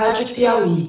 [0.00, 0.88] Rádio Piauí.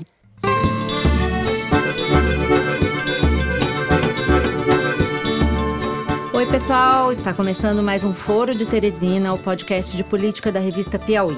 [6.34, 7.12] Oi, pessoal!
[7.12, 11.36] Está começando mais um Foro de Teresina, o podcast de política da revista Piauí.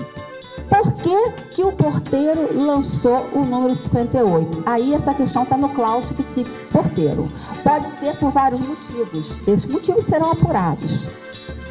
[0.69, 4.61] Por que, que o porteiro lançou o número 58?
[4.67, 7.27] Aí essa questão está no claustro psíquico porteiro.
[7.63, 9.39] Pode ser por vários motivos.
[9.47, 11.07] Esses motivos serão apurados.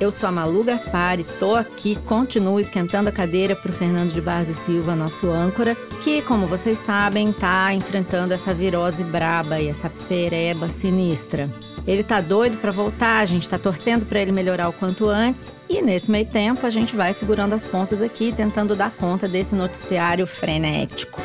[0.02, 4.12] Eu sou a Malu Gaspar e tô aqui, continuo esquentando a cadeira para o Fernando
[4.12, 9.68] de Barros Silva, nosso âncora, que, como vocês sabem, tá enfrentando essa virose braba e
[9.68, 11.48] essa pereba sinistra.
[11.86, 15.52] Ele tá doido para voltar, a gente tá torcendo para ele melhorar o quanto antes
[15.70, 19.54] e nesse meio tempo a gente vai segurando as pontas aqui, tentando dar conta desse
[19.54, 21.22] noticiário frenético.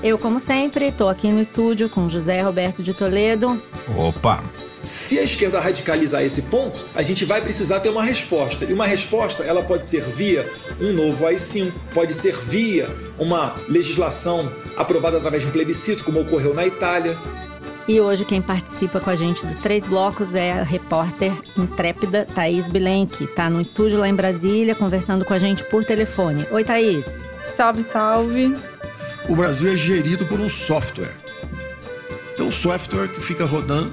[0.00, 3.60] Eu, como sempre, estou aqui no estúdio com José Roberto de Toledo.
[3.98, 4.40] Opa!
[4.82, 8.64] Se a esquerda radicalizar esse ponto, a gente vai precisar ter uma resposta.
[8.64, 10.50] E uma resposta, ela pode ser via
[10.80, 16.54] um novo AI-5, pode ser via uma legislação aprovada através de um plebiscito, como ocorreu
[16.54, 17.16] na Itália.
[17.86, 22.68] E hoje quem participa com a gente dos três blocos é a repórter intrépida Thaís
[22.68, 23.26] Bilenque.
[23.26, 26.46] Tá no estúdio lá em Brasília, conversando com a gente por telefone.
[26.50, 27.04] Oi, Thaís.
[27.54, 28.56] Salve, salve.
[29.28, 31.12] O Brasil é gerido por um software.
[32.32, 33.92] Então, o software que fica rodando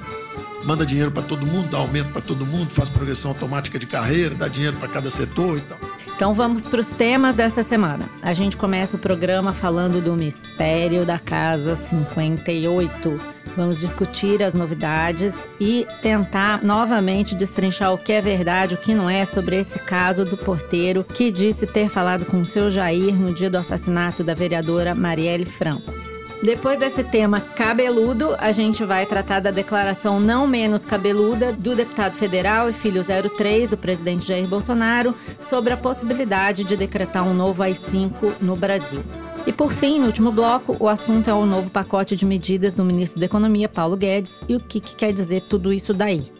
[0.64, 4.34] manda dinheiro para todo mundo, dá aumento para todo mundo, faz progressão automática de carreira,
[4.34, 5.78] dá dinheiro para cada setor e tal.
[6.14, 8.08] Então vamos para os temas dessa semana.
[8.20, 13.18] A gente começa o programa falando do mistério da Casa 58.
[13.56, 19.10] Vamos discutir as novidades e tentar novamente destrinchar o que é verdade, o que não
[19.10, 23.32] é sobre esse caso do porteiro que disse ter falado com o seu Jair no
[23.32, 25.99] dia do assassinato da vereadora Marielle Franco.
[26.42, 32.14] Depois desse tema cabeludo, a gente vai tratar da declaração não menos cabeluda do deputado
[32.14, 37.62] federal e filho 03 do presidente Jair Bolsonaro sobre a possibilidade de decretar um novo
[37.62, 39.02] AI-5 no Brasil.
[39.46, 42.84] E por fim, no último bloco, o assunto é o novo pacote de medidas do
[42.84, 46.30] ministro da Economia, Paulo Guedes, e o que, que quer dizer tudo isso daí.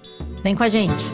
[0.43, 1.05] Vem com a gente!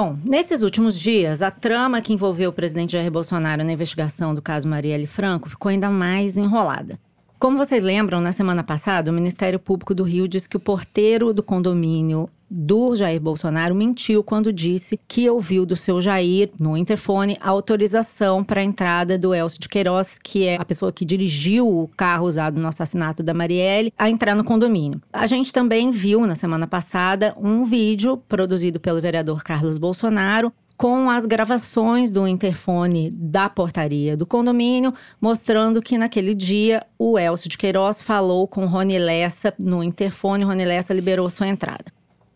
[0.00, 4.40] Bom, nesses últimos dias, a trama que envolveu o presidente Jair Bolsonaro na investigação do
[4.40, 7.00] caso Marielle Franco ficou ainda mais enrolada.
[7.38, 11.32] Como vocês lembram, na semana passada, o Ministério Público do Rio disse que o porteiro
[11.32, 17.36] do condomínio do Jair Bolsonaro mentiu quando disse que ouviu do seu Jair, no interfone,
[17.40, 21.68] a autorização para a entrada do Elcio de Queiroz, que é a pessoa que dirigiu
[21.68, 25.00] o carro usado no assassinato da Marielle, a entrar no condomínio.
[25.12, 31.10] A gente também viu na semana passada um vídeo produzido pelo vereador Carlos Bolsonaro com
[31.10, 37.58] as gravações do interfone da portaria do condomínio, mostrando que naquele dia o Elcio de
[37.58, 41.86] Queiroz falou com Rony Lessa no interfone, Rony Lessa liberou sua entrada.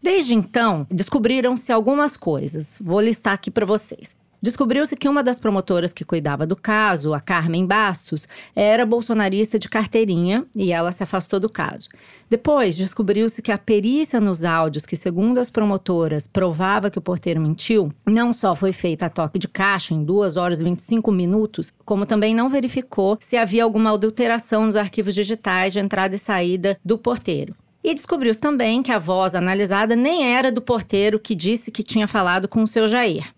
[0.03, 2.77] Desde então, descobriram-se algumas coisas.
[2.81, 4.21] Vou listar aqui para vocês.
[4.43, 8.27] Descobriu-se que uma das promotoras que cuidava do caso, a Carmen Bastos,
[8.57, 11.89] era bolsonarista de carteirinha e ela se afastou do caso.
[12.29, 17.41] Depois, descobriu-se que a perícia nos áudios, que segundo as promotoras provava que o porteiro
[17.41, 21.73] mentiu, não só foi feita a toque de caixa em 2 horas e 25 minutos,
[21.85, 26.77] como também não verificou se havia alguma adulteração nos arquivos digitais de entrada e saída
[26.85, 27.55] do porteiro.
[27.85, 32.09] E descobriu-se também que a voz analisada nem era do porteiro que disse que tinha
[32.09, 33.33] falado com o seu Jair.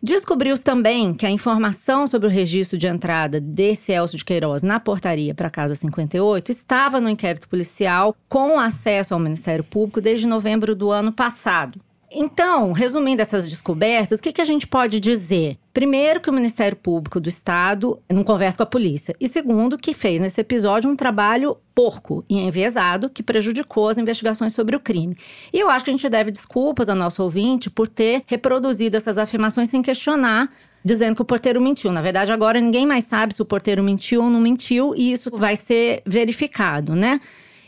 [0.00, 4.78] Descobriu-se também que a informação sobre o registro de entrada desse Elcio de Queiroz na
[4.78, 10.24] portaria para a Casa 58 estava no inquérito policial com acesso ao Ministério Público desde
[10.24, 11.80] novembro do ano passado.
[12.10, 15.58] Então, resumindo essas descobertas, o que, que a gente pode dizer?
[15.74, 19.14] Primeiro, que o Ministério Público do Estado não conversa com a polícia.
[19.20, 24.54] E segundo, que fez nesse episódio um trabalho porco e enviesado que prejudicou as investigações
[24.54, 25.16] sobre o crime.
[25.52, 29.18] E eu acho que a gente deve desculpas ao nosso ouvinte por ter reproduzido essas
[29.18, 30.50] afirmações sem questionar
[30.84, 31.92] dizendo que o porteiro mentiu.
[31.92, 35.28] Na verdade, agora ninguém mais sabe se o porteiro mentiu ou não mentiu, e isso
[35.36, 37.20] vai ser verificado, né?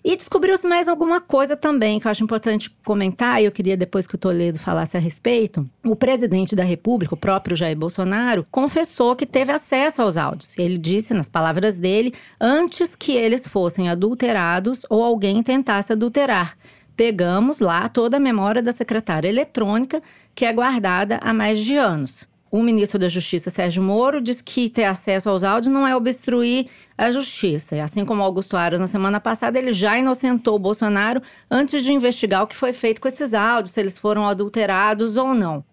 [0.02, 4.06] E descobriu-se mais alguma coisa também que eu acho importante comentar, e eu queria depois
[4.06, 5.68] que o Toledo falasse a respeito.
[5.84, 10.58] O presidente da República, o próprio Jair Bolsonaro, confessou que teve acesso aos áudios.
[10.58, 16.56] Ele disse, nas palavras dele, antes que eles fossem adulterados ou alguém tentasse adulterar.
[16.96, 20.02] Pegamos lá toda a memória da secretária eletrônica,
[20.34, 22.29] que é guardada há mais de anos.
[22.50, 26.66] O ministro da Justiça, Sérgio Moro, diz que ter acesso aos áudios não é obstruir
[26.98, 27.76] a justiça.
[27.76, 31.92] E assim como Augusto Aras, na semana passada, ele já inocentou o Bolsonaro antes de
[31.92, 35.64] investigar o que foi feito com esses áudios, se eles foram adulterados ou não.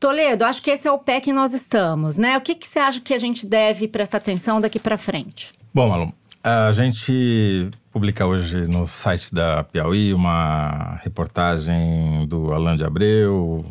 [0.00, 2.36] Toledo, acho que esse é o pé que nós estamos, né?
[2.38, 5.52] O que, que você acha que a gente deve prestar atenção daqui para frente?
[5.72, 6.12] Bom, Malu,
[6.42, 13.64] a gente publica hoje no site da Piauí uma reportagem do Alain de Abreu,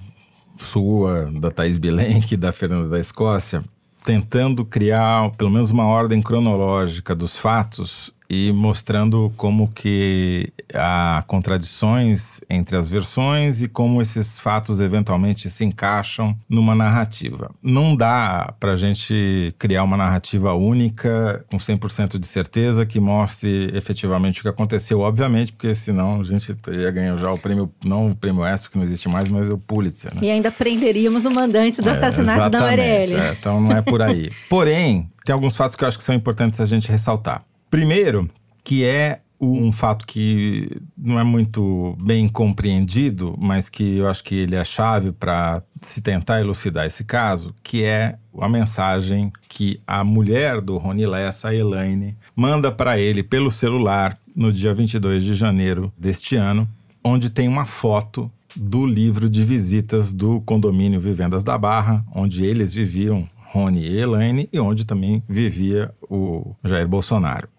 [0.64, 3.64] sua, da Thaís Bilenque, da Fernanda da Escócia,
[4.04, 12.42] tentando criar pelo menos uma ordem cronológica dos fatos e mostrando como que há contradições
[12.50, 17.52] entre as versões e como esses fatos eventualmente se encaixam numa narrativa.
[17.62, 23.72] Não dá para a gente criar uma narrativa única com 100% de certeza que mostre
[23.76, 28.12] efetivamente o que aconteceu, obviamente, porque senão a gente ia ganhar já o prêmio, não
[28.12, 30.14] o prêmio ESSO, que não existe mais, mas o Pulitzer.
[30.16, 30.22] Né?
[30.24, 33.16] E ainda prenderíamos o mandante do é, assassinato da Marielle.
[33.16, 34.32] É, então não é por aí.
[34.50, 37.44] Porém, tem alguns fatos que eu acho que são importantes a gente ressaltar.
[37.74, 38.30] Primeiro,
[38.64, 44.36] que é um fato que não é muito bem compreendido, mas que eu acho que
[44.36, 50.04] ele é chave para se tentar elucidar esse caso, que é a mensagem que a
[50.04, 55.34] mulher do Rony Lessa, a Elaine, manda para ele pelo celular no dia 22 de
[55.34, 56.70] janeiro deste ano,
[57.04, 62.72] onde tem uma foto do livro de visitas do condomínio Vivendas da Barra, onde eles
[62.72, 67.52] viviam, Rony e Elaine, e onde também vivia o Jair Bolsonaro.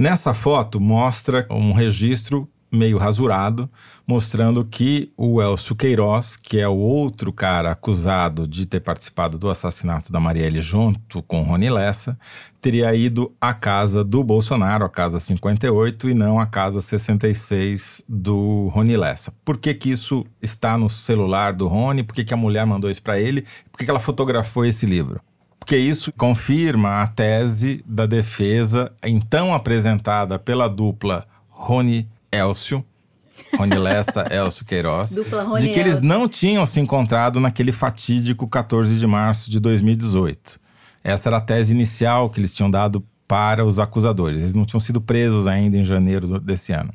[0.00, 3.68] Nessa foto mostra um registro meio rasurado,
[4.06, 9.50] mostrando que o Elcio Queiroz, que é o outro cara acusado de ter participado do
[9.50, 12.18] assassinato da Marielle junto com Rony Lessa,
[12.62, 18.68] teria ido à casa do Bolsonaro, a casa 58, e não à casa 66 do
[18.68, 19.34] Rony Lessa.
[19.44, 22.02] Por que, que isso está no celular do Rony?
[22.02, 23.42] Por que, que a mulher mandou isso para ele?
[23.70, 25.20] Por que, que ela fotografou esse livro?
[25.70, 32.84] Porque isso confirma a tese da defesa, então apresentada pela dupla Rony Elcio,
[33.56, 35.10] Rony Lessa, Elcio Queiroz,
[35.60, 40.58] de que eles não tinham se encontrado naquele fatídico 14 de março de 2018.
[41.04, 44.42] Essa era a tese inicial que eles tinham dado para os acusadores.
[44.42, 46.92] Eles não tinham sido presos ainda em janeiro desse ano.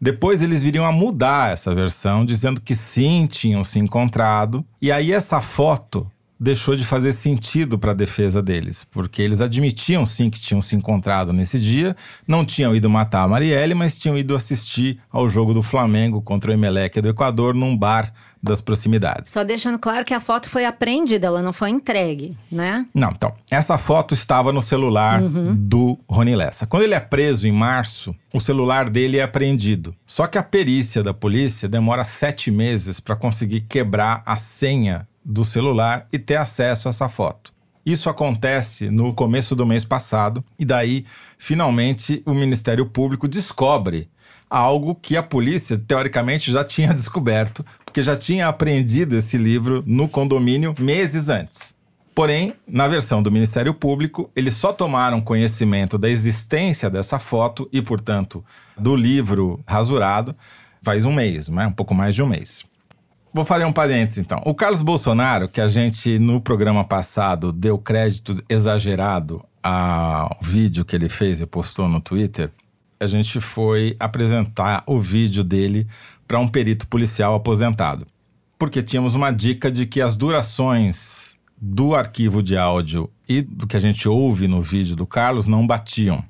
[0.00, 4.64] Depois eles viriam a mudar essa versão, dizendo que sim, tinham se encontrado.
[4.80, 10.04] E aí essa foto deixou de fazer sentido para a defesa deles, porque eles admitiam
[10.04, 11.96] sim que tinham se encontrado nesse dia,
[12.26, 16.50] não tinham ido matar a Marielle, mas tinham ido assistir ao jogo do Flamengo contra
[16.50, 18.12] o Emelec do Equador num bar
[18.44, 19.30] das proximidades.
[19.30, 22.86] Só deixando claro que a foto foi apreendida, ela não foi entregue, né?
[22.94, 25.56] Não, então, essa foto estava no celular uhum.
[25.56, 26.66] do Rony Lessa.
[26.66, 29.96] Quando ele é preso em março, o celular dele é apreendido.
[30.04, 35.44] Só que a perícia da polícia demora sete meses para conseguir quebrar a senha do
[35.44, 37.52] celular e ter acesso a essa foto.
[37.84, 41.04] Isso acontece no começo do mês passado, e daí,
[41.38, 44.08] finalmente, o Ministério Público descobre
[44.48, 50.08] algo que a polícia, teoricamente, já tinha descoberto, porque já tinha apreendido esse livro no
[50.08, 51.74] condomínio meses antes.
[52.14, 57.82] Porém, na versão do Ministério Público, eles só tomaram conhecimento da existência dessa foto e,
[57.82, 58.44] portanto,
[58.78, 60.34] do livro rasurado
[60.80, 61.66] faz um mês, né?
[61.66, 62.64] um pouco mais de um mês.
[63.34, 64.40] Vou fazer um parênteses então.
[64.44, 70.94] O Carlos Bolsonaro, que a gente no programa passado deu crédito exagerado ao vídeo que
[70.94, 72.52] ele fez e postou no Twitter,
[73.00, 75.88] a gente foi apresentar o vídeo dele
[76.28, 78.06] para um perito policial aposentado.
[78.56, 83.76] Porque tínhamos uma dica de que as durações do arquivo de áudio e do que
[83.76, 86.22] a gente ouve no vídeo do Carlos não batiam.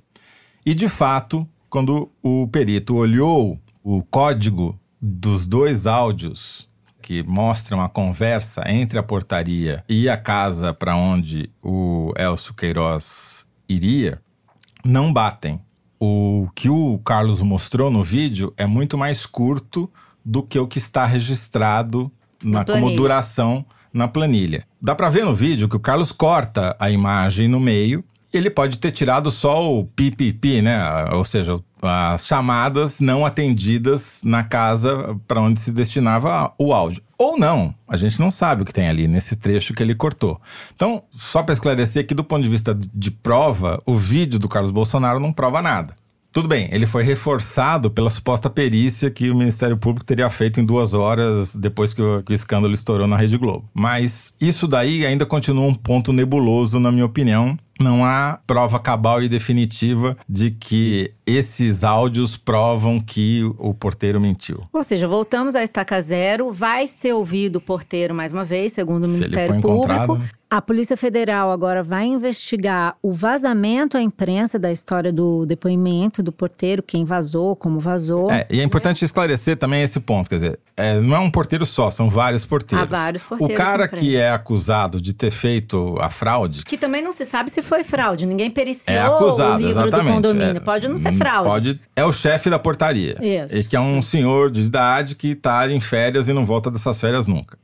[0.65, 6.73] E de fato, quando o perito olhou o código dos dois áudios
[7.05, 13.47] que mostram a conversa entre a portaria e a casa para onde o Elcio Queiroz
[13.69, 14.23] iria,
[14.83, 15.61] não batem.
[16.01, 19.91] O que o Carlos mostrou no vídeo é muito mais curto
[20.25, 22.11] do que o que está registrado
[22.43, 24.65] na, como duração na planilha.
[24.81, 28.03] Dá para ver no vídeo que o Carlos corta a imagem no meio.
[28.37, 30.83] Ele pode ter tirado só o pipipi, né?
[31.13, 37.03] Ou seja, as chamadas não atendidas na casa para onde se destinava o áudio.
[37.17, 40.41] Ou não, a gente não sabe o que tem ali nesse trecho que ele cortou.
[40.75, 44.73] Então, só para esclarecer que do ponto de vista de prova, o vídeo do Carlos
[44.73, 45.95] Bolsonaro não prova nada.
[46.35, 50.65] Tudo bem, ele foi reforçado pela suposta perícia que o Ministério Público teria feito em
[50.65, 53.71] duas horas depois que o, que o escândalo estourou na Rede Globo.
[53.73, 59.23] Mas isso daí ainda continua um ponto nebuloso, na minha opinião, não há prova cabal
[59.23, 64.63] e definitiva de que esses áudios provam que o porteiro mentiu.
[64.73, 66.53] Ou seja, voltamos à estaca zero.
[66.53, 70.19] Vai ser ouvido o porteiro mais uma vez, segundo o Se Ministério Público.
[70.19, 70.29] Né?
[70.55, 76.31] A Polícia Federal agora vai investigar o vazamento à imprensa da história do depoimento do
[76.31, 78.31] porteiro, quem vazou, como vazou.
[78.31, 80.29] É, e é importante esclarecer também esse ponto.
[80.29, 82.87] Quer dizer, é, não é um porteiro só, são vários porteiros.
[82.87, 83.53] Há vários porteiros.
[83.53, 86.65] O cara que é acusado de ter feito a fraude.
[86.65, 88.25] Que também não se sabe se foi fraude.
[88.25, 90.07] Ninguém periciou é acusado, o livro exatamente.
[90.07, 90.57] do condomínio.
[90.59, 91.49] É, pode não ser fraude.
[91.49, 91.81] Pode.
[91.97, 93.17] É o chefe da portaria.
[93.21, 93.57] Isso.
[93.57, 97.01] E que é um senhor de idade que está em férias e não volta dessas
[97.01, 97.57] férias nunca.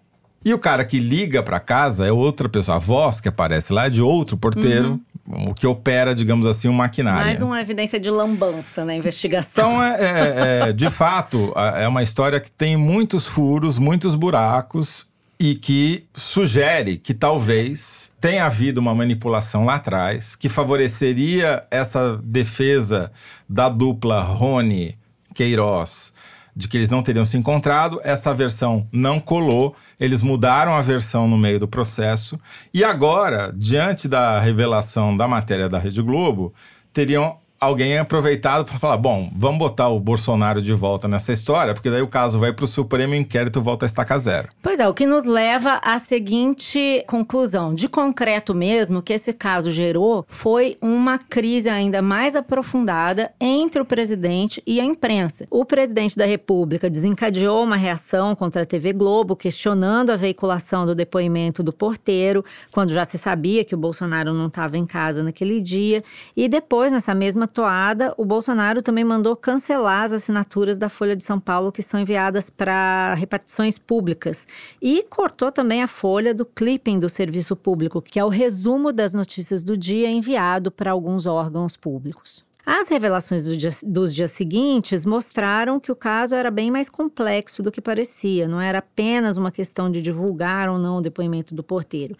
[0.42, 2.76] E o cara que liga para casa é outra pessoa.
[2.76, 5.50] A voz que aparece lá é de outro porteiro, Uhum.
[5.50, 7.26] o que opera, digamos assim, um maquinário.
[7.26, 9.50] Mais uma evidência de lambança na investigação.
[9.74, 15.06] Então, é, é- é, de fato, é uma história que tem muitos furos, muitos buracos
[15.38, 23.10] e que sugere que talvez tenha havido uma manipulação lá atrás que favoreceria essa defesa
[23.48, 24.98] da dupla Rony
[25.34, 26.12] Queiroz
[26.54, 28.00] de que eles não teriam se encontrado.
[28.04, 29.74] Essa versão não colou.
[29.98, 32.38] Eles mudaram a versão no meio do processo.
[32.74, 36.52] E agora, diante da revelação da matéria da Rede Globo,
[36.92, 41.90] teriam alguém aproveitado para falar: bom, vamos botar o Bolsonaro de volta nessa história, porque
[41.90, 44.48] daí o caso vai para o Supremo e inquérito volta a estaca zero.
[44.62, 47.74] Pois é, o que nos leva à seguinte conclusão.
[47.74, 53.84] De concreto mesmo, que esse caso gerou foi uma crise ainda mais aprofundada entre o
[53.84, 55.46] presidente e a imprensa.
[55.50, 60.94] O presidente da República desencadeou uma reação contra a TV Globo, questionando a veiculação do
[60.94, 65.60] depoimento do porteiro, quando já se sabia que o Bolsonaro não estava em casa naquele
[65.60, 66.02] dia.
[66.36, 71.22] E depois, nessa mesma toada, o Bolsonaro também mandou cancelar as assinaturas da Folha de
[71.22, 74.46] São Paulo que são enviadas para repartições públicas.
[74.80, 79.12] E cortou também a folha do clipping do serviço público, que é o resumo das
[79.12, 82.44] notícias do dia enviado para alguns órgãos públicos.
[82.64, 87.62] As revelações do dia- dos dias seguintes mostraram que o caso era bem mais complexo
[87.62, 91.64] do que parecia, não era apenas uma questão de divulgar ou não o depoimento do
[91.64, 92.16] porteiro.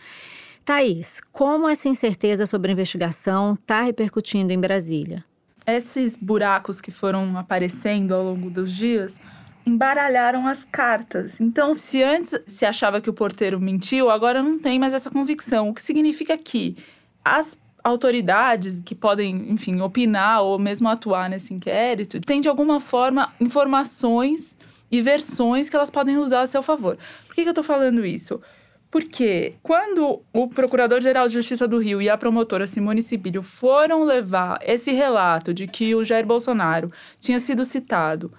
[0.64, 5.25] Thaís, como essa incerteza sobre a investigação está repercutindo em Brasília?
[5.67, 9.21] Esses buracos que foram aparecendo ao longo dos dias
[9.67, 11.40] embaralharam as cartas.
[11.40, 15.69] Então, se antes se achava que o porteiro mentiu, agora não tem mais essa convicção.
[15.69, 16.76] O que significa que
[17.25, 23.33] as autoridades que podem, enfim, opinar ou mesmo atuar nesse inquérito, têm de alguma forma
[23.40, 24.57] informações
[24.90, 26.99] e versões que elas podem usar a seu favor.
[27.26, 28.40] Por que, que eu tô falando isso?
[28.90, 34.59] Porque quando o Procurador-Geral de Justiça do Rio e a promotora Simone Sibilho foram levar
[34.62, 38.32] esse relato de que o Jair Bolsonaro tinha sido citado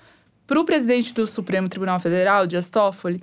[0.45, 3.21] para o presidente do Supremo Tribunal Federal, Dias Toffoli,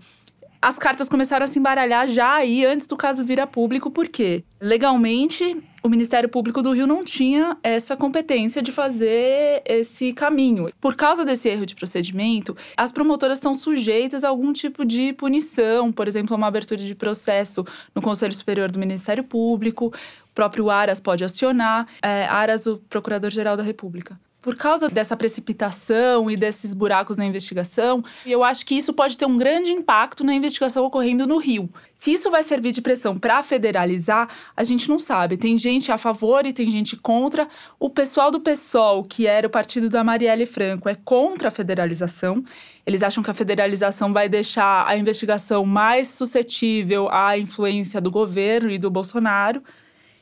[0.60, 4.44] as cartas começaram a se embaralhar já aí antes do caso vir a público, porque
[4.60, 10.70] legalmente o Ministério Público do Rio não tinha essa competência de fazer esse caminho.
[10.80, 15.92] Por causa desse erro de procedimento, as promotoras estão sujeitas a algum tipo de punição,
[15.92, 21.00] por exemplo, uma abertura de processo no Conselho Superior do Ministério Público, o próprio Aras
[21.00, 24.18] pode acionar, é, Aras, o Procurador-Geral da República.
[24.48, 29.26] Por causa dessa precipitação e desses buracos na investigação, eu acho que isso pode ter
[29.26, 31.68] um grande impacto na investigação ocorrendo no Rio.
[31.94, 34.26] Se isso vai servir de pressão para federalizar,
[34.56, 35.36] a gente não sabe.
[35.36, 37.46] Tem gente a favor e tem gente contra.
[37.78, 42.42] O pessoal do PSOL, que era o partido da Marielle Franco, é contra a federalização.
[42.86, 48.70] Eles acham que a federalização vai deixar a investigação mais suscetível à influência do governo
[48.70, 49.62] e do Bolsonaro.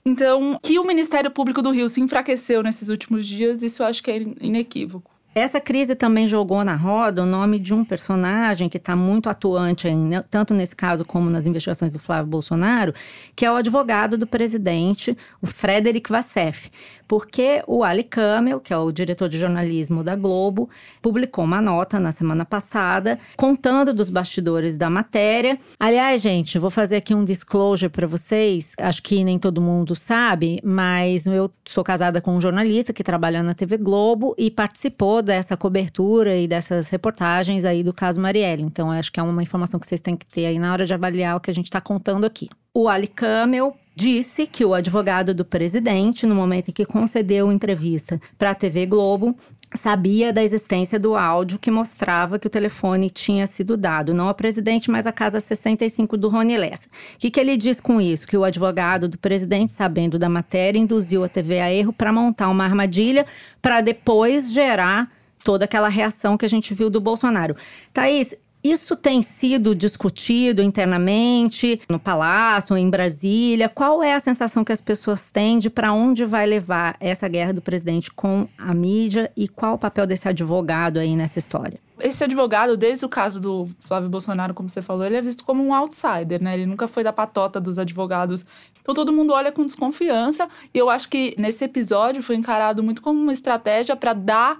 [0.06, 4.00] Então, que o Ministério Público do Rio se enfraqueceu nesses últimos dias, isso eu acho
[4.00, 5.15] que é inequívoco.
[5.38, 9.86] Essa crise também jogou na roda o nome de um personagem que está muito atuante,
[9.86, 12.94] em, né, tanto nesse caso como nas investigações do Flávio Bolsonaro,
[13.36, 16.70] que é o advogado do presidente, o Frederic Vassef.
[17.06, 20.70] Porque o Ali Kamel, que é o diretor de jornalismo da Globo,
[21.02, 25.58] publicou uma nota na semana passada contando dos bastidores da matéria.
[25.78, 28.72] Aliás, gente, vou fazer aqui um disclosure para vocês.
[28.78, 33.42] Acho que nem todo mundo sabe, mas eu sou casada com um jornalista que trabalha
[33.42, 38.62] na TV Globo e participou dessa cobertura e dessas reportagens aí do caso Marielle.
[38.62, 40.94] Então, acho que é uma informação que vocês têm que ter aí na hora de
[40.94, 42.48] avaliar o que a gente está contando aqui.
[42.72, 48.20] O Ali Kamel disse que o advogado do presidente, no momento em que concedeu entrevista
[48.36, 49.34] para a TV Globo,
[49.74, 54.34] sabia da existência do áudio que mostrava que o telefone tinha sido dado, não ao
[54.34, 56.88] presidente, mas à casa 65 do Rony Lessa.
[57.14, 58.26] O que, que ele diz com isso?
[58.26, 62.50] Que o advogado do presidente, sabendo da matéria, induziu a TV a erro para montar
[62.50, 63.24] uma armadilha
[63.62, 65.10] para depois gerar
[65.46, 67.54] toda aquela reação que a gente viu do Bolsonaro.
[67.92, 68.34] Thaís,
[68.64, 73.68] isso tem sido discutido internamente no Palácio, em Brasília.
[73.68, 77.52] Qual é a sensação que as pessoas têm de para onde vai levar essa guerra
[77.52, 81.78] do presidente com a mídia e qual o papel desse advogado aí nessa história?
[82.00, 85.64] Esse advogado, desde o caso do Flávio Bolsonaro, como você falou, ele é visto como
[85.64, 86.54] um outsider, né?
[86.54, 88.44] Ele nunca foi da patota dos advogados.
[88.82, 90.48] Então todo mundo olha com desconfiança.
[90.74, 94.58] E eu acho que nesse episódio foi encarado muito como uma estratégia para dar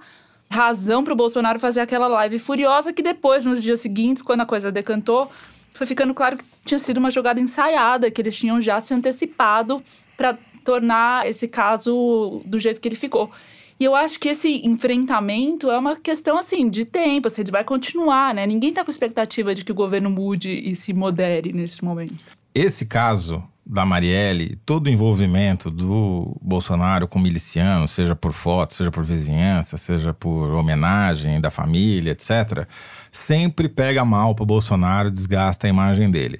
[0.49, 4.45] razão para o Bolsonaro fazer aquela live furiosa que depois, nos dias seguintes, quando a
[4.45, 5.29] coisa decantou,
[5.73, 9.81] foi ficando claro que tinha sido uma jogada ensaiada, que eles tinham já se antecipado
[10.15, 13.31] para tornar esse caso do jeito que ele ficou.
[13.79, 18.33] E eu acho que esse enfrentamento é uma questão assim de tempo, assim, vai continuar,
[18.33, 18.45] né?
[18.47, 22.15] Ninguém está com expectativa de que o governo mude e se modere nesse momento.
[22.55, 28.89] Esse caso da Marielle, todo o envolvimento do Bolsonaro com milicianos, seja por foto, seja
[28.89, 32.65] por vizinhança, seja por homenagem da família, etc.,
[33.11, 36.39] sempre pega mal para Bolsonaro, desgasta a imagem dele.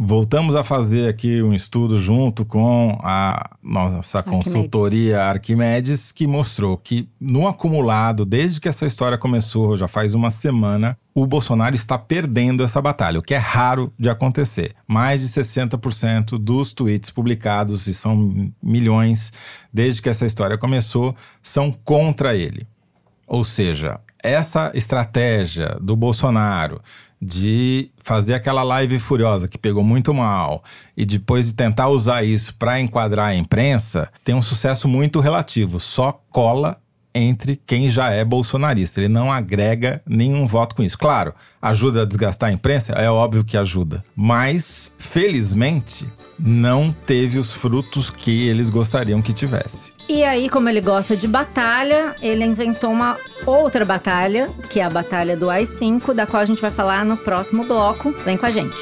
[0.00, 7.08] Voltamos a fazer aqui um estudo junto com a nossa consultoria Arquimedes, que mostrou que,
[7.20, 12.62] no acumulado, desde que essa história começou, já faz uma semana, o Bolsonaro está perdendo
[12.62, 14.72] essa batalha, o que é raro de acontecer.
[14.86, 19.32] Mais de 60% dos tweets publicados, e são milhões
[19.72, 21.12] desde que essa história começou,
[21.42, 22.68] são contra ele.
[23.26, 26.80] Ou seja, essa estratégia do Bolsonaro
[27.20, 30.62] de fazer aquela live furiosa que pegou muito mal
[30.96, 35.80] e depois de tentar usar isso para enquadrar a imprensa, tem um sucesso muito relativo,
[35.80, 36.80] só cola
[37.14, 39.00] entre quem já é bolsonarista.
[39.00, 40.96] Ele não agrega nenhum voto com isso.
[40.96, 42.92] Claro, ajuda a desgastar a imprensa?
[42.92, 44.04] É óbvio que ajuda.
[44.14, 46.06] Mas, felizmente,
[46.38, 49.97] não teve os frutos que eles gostariam que tivesse.
[50.08, 54.88] E aí, como ele gosta de batalha, ele inventou uma outra batalha, que é a
[54.88, 58.10] batalha do AI-5, da qual a gente vai falar no próximo bloco.
[58.24, 58.74] Vem com a gente.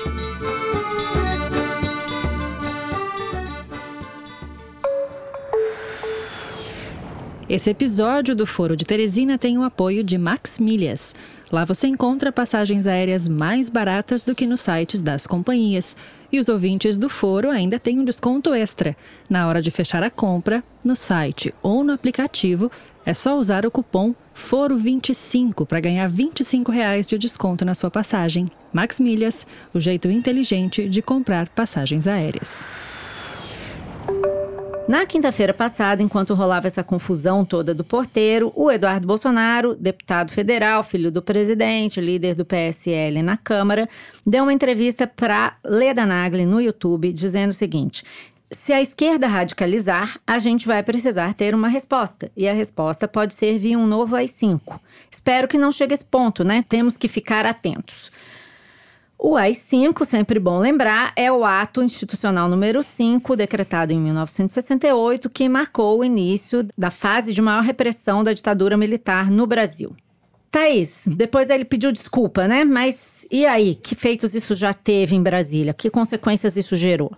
[7.49, 11.13] Esse episódio do Foro de Teresina tem o apoio de Max Milhas.
[11.51, 15.97] Lá você encontra passagens aéreas mais baratas do que nos sites das companhias.
[16.33, 18.97] E os ouvintes do Foro ainda têm um desconto extra.
[19.31, 22.71] Na hora de fechar a compra, no site ou no aplicativo,
[23.05, 28.51] é só usar o cupom FORO25 para ganhar 25 reais de desconto na sua passagem.
[28.73, 32.67] Max Milhas, o jeito inteligente de comprar passagens aéreas.
[34.89, 40.81] Na quinta-feira passada, enquanto rolava essa confusão toda do porteiro, o Eduardo Bolsonaro, deputado federal,
[40.85, 43.89] filho do presidente, líder do PSL na Câmara,
[44.25, 48.05] deu uma entrevista para Leda Nagli no YouTube, dizendo o seguinte:
[48.49, 52.31] se a esquerda radicalizar, a gente vai precisar ter uma resposta.
[52.37, 54.79] E a resposta pode ser via um novo AI-5.
[55.11, 56.65] Espero que não chegue a esse ponto, né?
[56.69, 58.13] Temos que ficar atentos.
[59.19, 65.49] O AI-5, sempre bom lembrar, é o ato institucional número 5, decretado em 1968, que
[65.49, 69.97] marcou o início da fase de maior repressão da ditadura militar no Brasil.
[70.51, 72.65] Thaís, depois ele pediu desculpa, né?
[72.65, 73.75] Mas e aí?
[73.75, 75.75] Que feitos isso já teve em Brasília?
[75.75, 77.13] Que consequências isso gerou?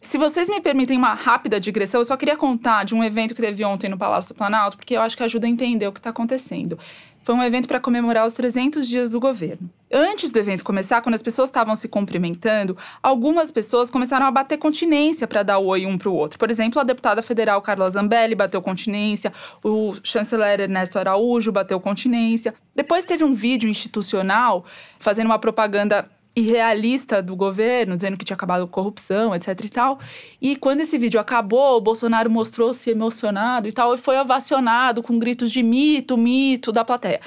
[0.00, 3.42] Se vocês me permitem uma rápida digressão, eu só queria contar de um evento que
[3.42, 5.98] teve ontem no Palácio do Planalto, porque eu acho que ajuda a entender o que
[5.98, 6.78] está acontecendo.
[7.26, 9.68] Foi um evento para comemorar os 300 dias do governo.
[9.92, 14.56] Antes do evento começar, quando as pessoas estavam se cumprimentando, algumas pessoas começaram a bater
[14.58, 16.38] continência para dar oi um para o outro.
[16.38, 19.32] Por exemplo, a deputada federal Carla Zambelli bateu continência,
[19.64, 22.54] o chanceler Ernesto Araújo bateu continência.
[22.76, 24.64] Depois teve um vídeo institucional
[25.00, 29.98] fazendo uma propaganda irrealista do governo, dizendo que tinha acabado corrupção, etc e tal.
[30.40, 35.18] E quando esse vídeo acabou, o Bolsonaro mostrou-se emocionado e tal, e foi ovacionado com
[35.18, 37.20] gritos de mito, mito da plateia.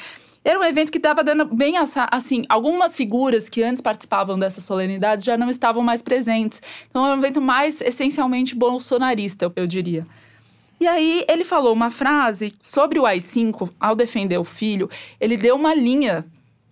[0.46, 1.74] Era um evento que estava dando bem
[2.12, 6.62] assim, algumas figuras que antes participavam dessa solenidade já não estavam mais presentes.
[6.90, 10.06] Então é um evento mais essencialmente bolsonarista, eu diria.
[10.80, 15.56] E aí ele falou uma frase sobre o AI-5, ao defender o filho, ele deu
[15.56, 16.26] uma linha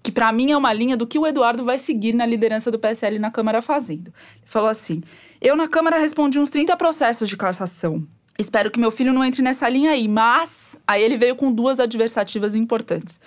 [0.04, 2.80] que para mim é uma linha do que o Eduardo vai seguir na liderança do
[2.80, 4.14] PSL na Câmara fazendo.
[4.36, 5.02] Ele falou assim:
[5.42, 8.08] Eu na Câmara respondi uns 30 processos de cassação.
[8.40, 11.80] Espero que meu filho não entre nessa linha aí, mas aí ele veio com duas
[11.80, 13.20] adversativas importantes.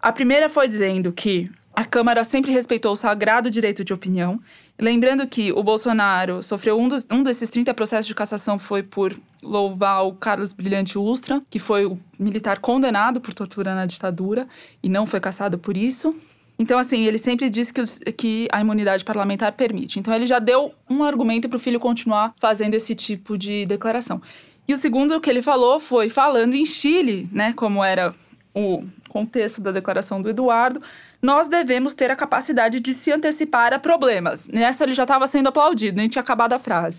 [0.00, 4.38] A primeira foi dizendo que a Câmara sempre respeitou o sagrado direito de opinião.
[4.78, 9.18] Lembrando que o Bolsonaro sofreu um, dos, um desses 30 processos de cassação foi por
[9.42, 14.46] louvar o Carlos Brilhante Ustra, que foi o militar condenado por tortura na ditadura
[14.82, 16.14] e não foi cassado por isso.
[16.58, 19.98] Então, assim, ele sempre disse que, que a imunidade parlamentar permite.
[19.98, 24.20] Então, ele já deu um argumento para o filho continuar fazendo esse tipo de declaração.
[24.68, 28.14] E o segundo que ele falou foi falando em Chile, né, como era
[28.54, 30.82] o contexto da declaração do Eduardo,
[31.22, 34.48] nós devemos ter a capacidade de se antecipar a problemas.
[34.48, 36.98] Nessa ele já estava sendo aplaudido, nem tinha acabado a frase.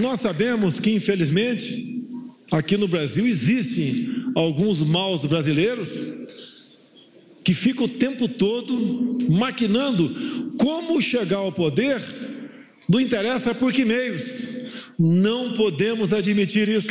[0.00, 2.04] Nós sabemos que, infelizmente,
[2.52, 6.16] aqui no Brasil existem alguns maus brasileiros
[7.42, 10.12] que ficam o tempo todo maquinando
[10.58, 12.02] como chegar ao poder,
[12.88, 14.56] não interessa por que meios.
[14.98, 16.88] Não podemos admitir isso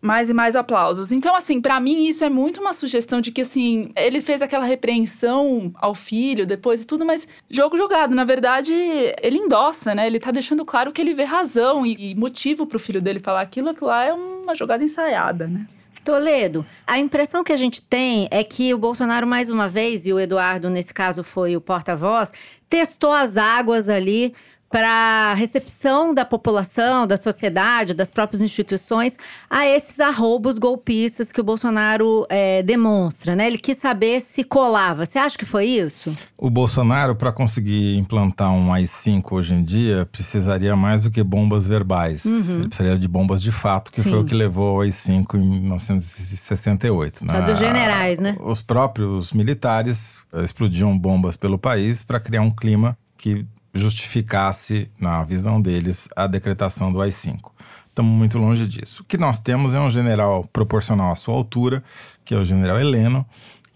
[0.00, 1.10] mais e mais aplausos.
[1.10, 4.64] Então, assim, para mim isso é muito uma sugestão de que, assim, ele fez aquela
[4.64, 8.14] repreensão ao filho depois e tudo, mas jogo jogado.
[8.14, 8.72] Na verdade,
[9.20, 10.06] ele endossa, né?
[10.06, 13.40] Ele tá deixando claro que ele vê razão e, e motivo pro filho dele falar
[13.40, 15.66] aquilo, aquilo lá é um uma jogada ensaiada, né?
[16.04, 20.12] Toledo, a impressão que a gente tem é que o Bolsonaro, mais uma vez, e
[20.12, 22.32] o Eduardo, nesse caso, foi o porta-voz,
[22.68, 24.32] testou as águas ali
[24.70, 29.16] para recepção da população, da sociedade, das próprias instituições
[29.48, 33.46] a esses arroubos golpistas que o Bolsonaro é, demonstra, né?
[33.46, 35.06] Ele quis saber se colava.
[35.06, 36.14] Você acha que foi isso?
[36.36, 41.68] O Bolsonaro, para conseguir implantar um AI-5 hoje em dia, precisaria mais do que bombas
[41.68, 42.24] verbais.
[42.24, 42.54] Uhum.
[42.54, 44.10] Ele precisaria de bombas de fato, que Sim.
[44.10, 47.18] foi o que levou ao AI-5 em 1968.
[47.18, 47.40] Só né?
[47.42, 48.36] dos generais, né?
[48.40, 53.46] Os próprios militares explodiam bombas pelo país para criar um clima que
[53.76, 57.52] justificasse, na visão deles, a decretação do AI-5.
[57.86, 59.02] Estamos muito longe disso.
[59.02, 61.82] O que nós temos é um general proporcional à sua altura,
[62.24, 63.24] que é o general Heleno,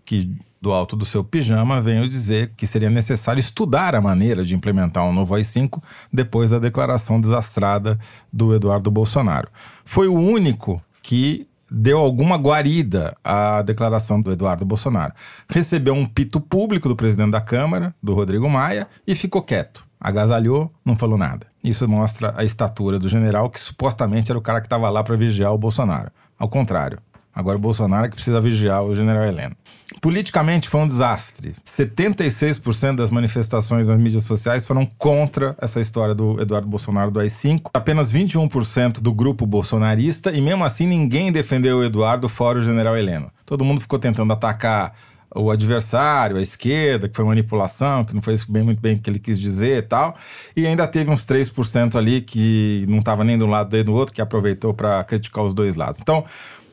[0.05, 4.55] que do alto do seu pijama veio dizer que seria necessário estudar a maneira de
[4.55, 5.83] implementar um novo AI-5
[6.13, 7.99] depois da declaração desastrada
[8.31, 9.49] do Eduardo Bolsonaro.
[9.85, 15.15] Foi o único que deu alguma guarida à declaração do Eduardo Bolsonaro.
[15.49, 20.73] Recebeu um pito público do presidente da Câmara, do Rodrigo Maia, e ficou quieto agasalhou,
[20.85, 21.47] não falou nada.
[21.63, 25.17] Isso mostra a estatura do general, que supostamente era o cara que estava lá para
[25.17, 26.11] vigiar o Bolsonaro.
[26.39, 26.99] Ao contrário,
[27.35, 29.57] agora o Bolsonaro é que precisa vigiar o general Heleno.
[30.01, 31.55] Politicamente foi um desastre.
[31.67, 37.71] 76% das manifestações nas mídias sociais foram contra essa história do Eduardo Bolsonaro do AI-5.
[37.75, 42.97] Apenas 21% do grupo bolsonarista, e mesmo assim ninguém defendeu o Eduardo fora o general
[42.97, 43.31] Heleno.
[43.45, 44.95] Todo mundo ficou tentando atacar
[45.35, 49.09] o adversário, a esquerda, que foi manipulação, que não foi bem, muito bem o que
[49.09, 50.17] ele quis dizer e tal.
[50.57, 53.95] E ainda teve uns 3% ali que não estava nem de um lado nem do
[53.95, 56.01] outro, que aproveitou para criticar os dois lados.
[56.01, 56.25] Então,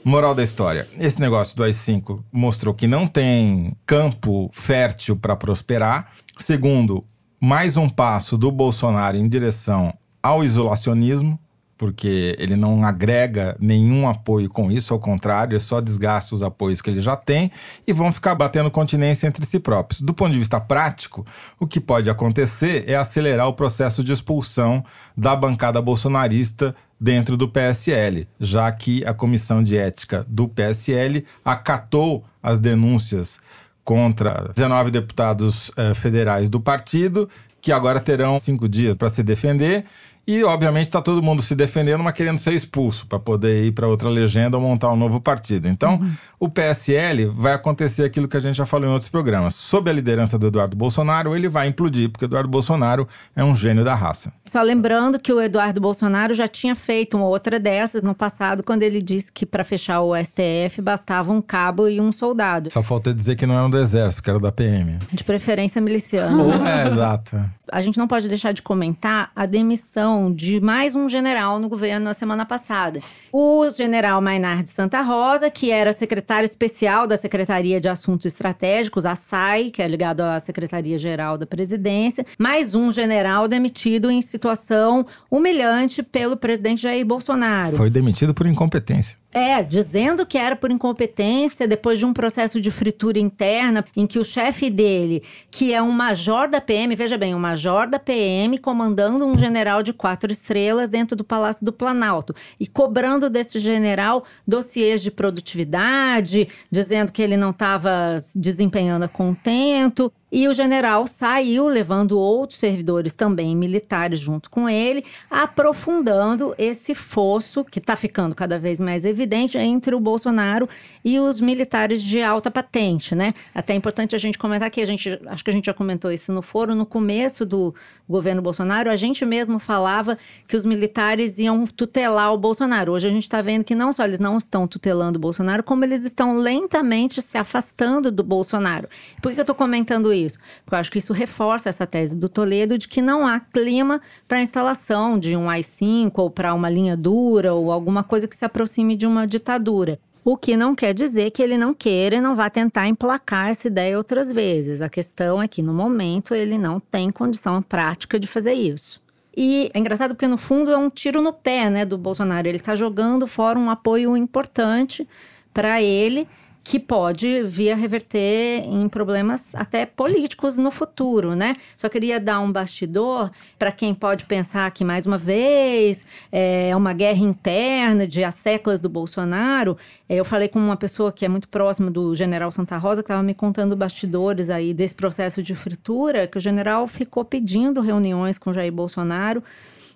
[0.07, 6.11] moral da história: esse negócio do AI-5 mostrou que não tem campo fértil para prosperar.
[6.39, 7.03] Segundo,
[7.39, 9.93] mais um passo do Bolsonaro em direção
[10.23, 11.39] ao isolacionismo
[11.77, 16.81] porque ele não agrega nenhum apoio com isso, ao contrário, ele só desgasta os apoios
[16.81, 17.51] que ele já tem
[17.85, 20.01] e vão ficar batendo continência entre si próprios.
[20.01, 21.25] Do ponto de vista prático,
[21.59, 24.83] o que pode acontecer é acelerar o processo de expulsão
[25.15, 32.25] da bancada bolsonarista dentro do PSL, já que a comissão de ética do PSL acatou
[32.41, 33.39] as denúncias
[33.83, 37.29] contra 19 deputados eh, federais do partido,
[37.61, 39.85] que agora terão cinco dias para se defender
[40.27, 43.87] e, obviamente, está todo mundo se defendendo, mas querendo ser expulso para poder ir para
[43.87, 45.69] outra legenda ou montar um novo partido.
[45.69, 46.11] Então, uhum.
[46.37, 49.55] o PSL vai acontecer aquilo que a gente já falou em outros programas.
[49.55, 53.85] Sob a liderança do Eduardo Bolsonaro, ele vai implodir, porque Eduardo Bolsonaro é um gênio
[53.85, 54.33] da raça.
[54.43, 58.83] Só lembrando que o Eduardo Bolsonaro já tinha feito uma outra dessas no passado, quando
[58.83, 62.69] ele disse que para fechar o STF bastava um cabo e um soldado.
[62.69, 64.99] Só falta dizer que não era do Exército, que era da PM.
[65.09, 66.43] De preferência miliciana.
[66.69, 67.49] é, exato.
[67.71, 72.05] A gente não pode deixar de comentar a demissão de mais um general no governo
[72.05, 72.99] na semana passada.
[73.31, 79.15] O general Maynard Santa Rosa, que era secretário especial da Secretaria de Assuntos Estratégicos, a
[79.15, 86.01] SAI, que é ligado à Secretaria-Geral da Presidência, mais um general demitido em situação humilhante
[86.01, 87.77] pelo presidente Jair Bolsonaro.
[87.77, 89.17] Foi demitido por incompetência.
[89.37, 94.17] É, dizendo que era por incompetência, depois de um processo de fritura interna, em que
[94.17, 95.21] o chefe dele,
[95.51, 99.83] que é um major da PM, veja bem, um major da PM comandando um general
[99.83, 106.47] de quatro estrelas dentro do Palácio do Planalto e cobrando desse general dossiês de produtividade,
[106.71, 110.11] dizendo que ele não estava desempenhando a contento.
[110.29, 117.63] E o general saiu, levando outros servidores também militares junto com ele, aprofundando esse fosso
[117.63, 120.67] que está ficando cada vez mais evidente entre o Bolsonaro
[121.03, 123.33] e os militares de alta patente, né?
[123.55, 126.11] Até é importante a gente comentar que a gente, acho que a gente já comentou
[126.11, 127.73] isso no foro, no começo do
[128.07, 132.91] governo Bolsonaro, a gente mesmo falava que os militares iam tutelar o Bolsonaro.
[132.91, 135.85] Hoje a gente está vendo que não só eles não estão tutelando o Bolsonaro, como
[135.85, 138.89] eles estão lentamente se afastando do Bolsonaro.
[139.21, 140.16] Por que eu estou comentando isso?
[140.25, 144.01] Porque eu acho que isso reforça essa tese do Toledo de que não há clima
[144.27, 148.35] para a instalação de um AI-5 ou para uma linha dura ou alguma coisa que
[148.35, 149.99] se aproxime de uma ditadura.
[150.23, 153.67] O que não quer dizer que ele não queira e não vá tentar emplacar essa
[153.67, 154.81] ideia outras vezes.
[154.81, 159.01] A questão é que, no momento, ele não tem condição prática de fazer isso.
[159.35, 162.45] E é engraçado porque, no fundo, é um tiro no pé né, do Bolsonaro.
[162.45, 165.07] Ele está jogando fora um apoio importante
[165.53, 166.27] para ele
[166.69, 171.55] que pode vir a reverter em problemas até políticos no futuro, né?
[171.77, 176.91] Só queria dar um bastidor para quem pode pensar que, mais uma vez, é uma
[176.91, 179.77] guerra interna de as séculas do Bolsonaro.
[180.09, 183.05] É, eu falei com uma pessoa que é muito próxima do general Santa Rosa, que
[183.05, 188.37] estava me contando bastidores aí desse processo de fritura, que o general ficou pedindo reuniões
[188.37, 189.41] com Jair Bolsonaro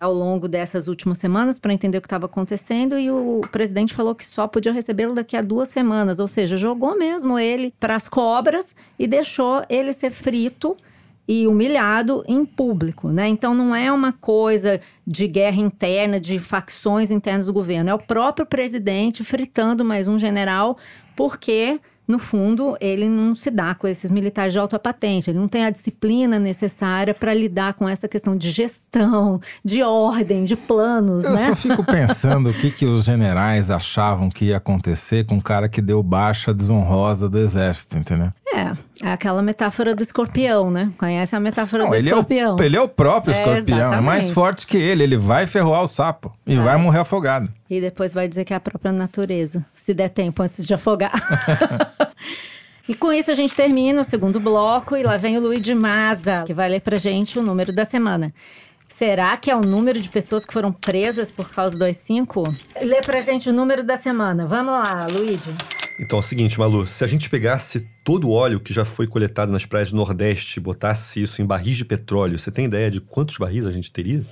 [0.01, 4.15] ao longo dessas últimas semanas para entender o que estava acontecendo e o presidente falou
[4.15, 8.07] que só podia recebê-lo daqui a duas semanas, ou seja, jogou mesmo ele para as
[8.07, 10.75] cobras e deixou ele ser frito
[11.27, 13.27] e humilhado em público, né?
[13.27, 17.99] Então não é uma coisa de guerra interna, de facções internas do governo, é o
[17.99, 20.79] próprio presidente fritando mais um general
[21.15, 21.79] porque
[22.11, 25.65] no fundo, ele não se dá com esses militares de alta patente, ele não tem
[25.65, 31.33] a disciplina necessária para lidar com essa questão de gestão, de ordem, de planos, Eu
[31.33, 31.49] né?
[31.49, 35.69] só fico pensando o que, que os generais achavam que ia acontecer com o cara
[35.69, 38.31] que deu baixa desonrosa do exército, entendeu?
[38.53, 40.91] É, é aquela metáfora do escorpião, né?
[40.97, 42.55] Conhece a metáfora Não, do ele, é escorpião?
[42.55, 44.33] o, ele é o próprio É, escorpião, é mais exatamente.
[44.33, 47.51] forte que ele, ele vai ferroar o sapo e vai morrer afogado.
[47.69, 51.11] E depois vai dizer que é a própria natureza, se der tempo antes de afogar.
[52.87, 55.73] e com isso a gente termina o segundo bloco e lá vem o Luiz de
[55.75, 58.33] Maza, que vai ler pra gente o número da semana.
[58.87, 62.53] Será que é o número de pessoas que foram presas por causa do AI-5?
[62.81, 64.45] Lê pra gente o número da semana.
[64.45, 65.49] Vamos lá, Luigi.
[66.01, 69.05] Então é o seguinte, Malu, se a gente pegasse todo o óleo que já foi
[69.05, 72.89] coletado nas praias do Nordeste e botasse isso em barris de petróleo, você tem ideia
[72.89, 74.25] de quantos barris a gente teria?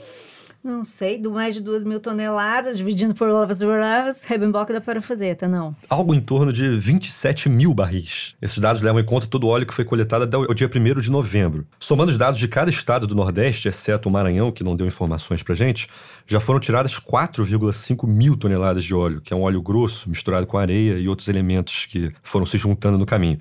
[0.61, 4.81] Não sei, do mais de duas mil toneladas, dividindo por lavas por lavas, rebemboca da
[4.81, 5.73] parafuseta, não.
[5.89, 8.35] Algo em torno de 27 mil barris.
[8.41, 10.99] Esses dados levam em conta todo o óleo que foi coletado até o dia 1
[10.99, 11.65] de novembro.
[11.79, 15.41] Somando os dados de cada estado do Nordeste, exceto o Maranhão, que não deu informações
[15.41, 15.87] pra gente,
[16.27, 20.57] já foram tiradas 4,5 mil toneladas de óleo, que é um óleo grosso misturado com
[20.57, 23.37] areia e outros elementos que foram se juntando no caminho.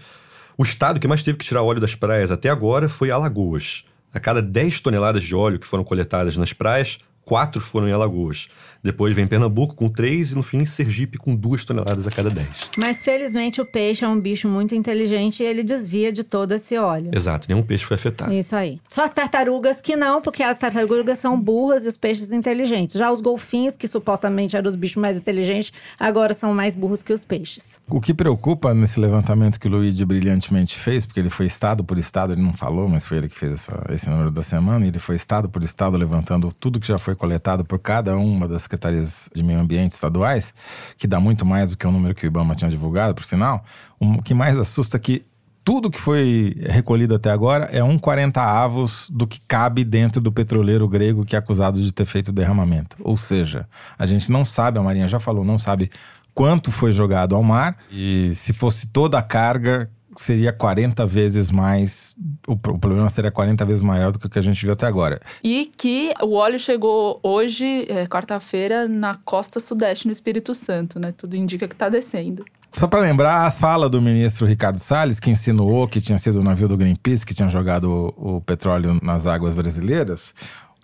[0.57, 3.85] O estado que mais teve que tirar óleo das praias até agora foi Alagoas.
[4.15, 6.99] A cada 10 toneladas de óleo que foram coletadas nas praias,
[7.29, 8.49] 4 foram em Alagoas.
[8.83, 12.71] Depois vem Pernambuco com 3 e no fim Sergipe com 2 toneladas a cada 10.
[12.79, 16.79] Mas felizmente o peixe é um bicho muito inteligente e ele desvia de todo esse
[16.79, 17.11] óleo.
[17.13, 18.33] Exato, nenhum peixe foi afetado.
[18.33, 18.81] Isso aí.
[18.89, 22.97] Só as tartarugas que não, porque as tartarugas são burras e os peixes inteligentes.
[22.97, 27.13] Já os golfinhos, que supostamente eram os bichos mais inteligentes, agora são mais burros que
[27.13, 27.79] os peixes.
[27.89, 31.99] O que preocupa nesse levantamento que o Luigi brilhantemente fez, porque ele foi estado por
[31.99, 34.89] estado, ele não falou, mas foi ele que fez essa- esse número da semana, e
[34.89, 38.63] ele foi estado por estado levantando tudo que já foi coletado por cada uma das
[38.63, 40.55] secretarias de meio ambiente estaduais,
[40.97, 43.63] que dá muito mais do que o número que o Ibama tinha divulgado, por sinal.
[44.01, 45.27] O que mais assusta é que
[45.69, 50.33] tudo que foi recolhido até agora é um 40 avos do que cabe dentro do
[50.33, 52.97] petroleiro grego que é acusado de ter feito derramamento.
[53.01, 55.91] Ou seja, a gente não sabe, a Marinha já falou, não sabe
[56.33, 62.17] quanto foi jogado ao mar e se fosse toda a carga seria 40 vezes mais,
[62.47, 64.87] o, o problema seria 40 vezes maior do que o que a gente viu até
[64.87, 65.21] agora.
[65.43, 71.13] E que o óleo chegou hoje, é, quarta-feira, na costa sudeste, no Espírito Santo, né?
[71.17, 72.45] Tudo indica que tá descendo.
[72.73, 76.45] Só para lembrar a fala do ministro Ricardo Salles, que insinuou que tinha sido o
[76.45, 80.35] navio do Greenpeace que tinha jogado o, o petróleo nas águas brasileiras,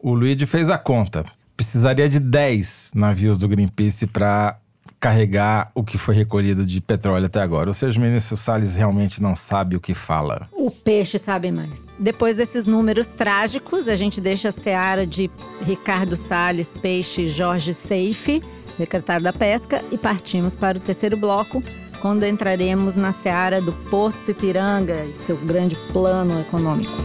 [0.03, 1.25] o Luigi fez a conta.
[1.57, 4.59] Precisaria de 10 navios do Greenpeace para
[5.05, 7.69] carregar o que foi recolhido de petróleo até agora.
[7.69, 10.49] Ou seja, o ministro Salles realmente não sabe o que fala.
[10.51, 11.85] O peixe sabe mais.
[11.99, 18.43] Depois desses números trágicos, a gente deixa a seara de Ricardo Salles, Peixe Jorge Seife,
[18.79, 21.62] secretário da Pesca, e partimos para o terceiro bloco,
[22.01, 26.97] quando entraremos na seara do Posto Ipiranga e seu grande plano econômico.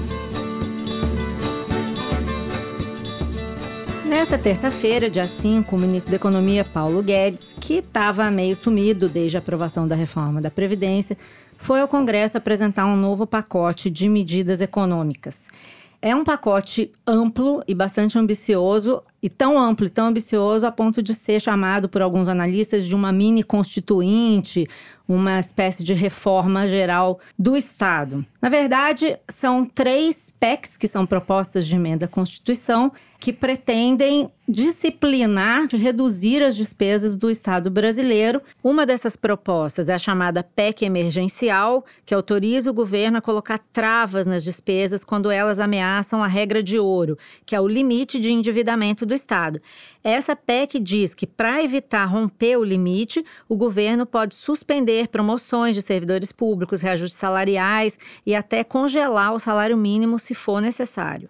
[4.09, 9.37] Nessa terça-feira, dia 5, o ministro da Economia, Paulo Guedes, que estava meio sumido desde
[9.37, 11.15] a aprovação da reforma da Previdência,
[11.59, 15.47] foi ao Congresso apresentar um novo pacote de medidas econômicas.
[16.01, 21.03] É um pacote amplo e bastante ambicioso, e tão amplo e tão ambicioso a ponto
[21.03, 24.67] de ser chamado por alguns analistas de uma mini constituinte,
[25.07, 28.25] uma espécie de reforma geral do Estado.
[28.41, 35.67] Na verdade, são três PECs, que são propostas de emenda à Constituição, que pretendem disciplinar,
[35.67, 38.41] reduzir as despesas do Estado brasileiro.
[38.63, 44.25] Uma dessas propostas é a chamada PEC emergencial, que autoriza o governo a colocar travas
[44.25, 49.05] nas despesas quando elas ameaçam a regra de ouro, que é o limite de endividamento
[49.05, 49.61] do Estado.
[50.01, 55.81] Essa PEC diz que, para evitar romper o limite, o governo pode suspender promoções de
[55.81, 61.29] servidores públicos, reajustes salariais e até congelar o salário mínimo se for necessário.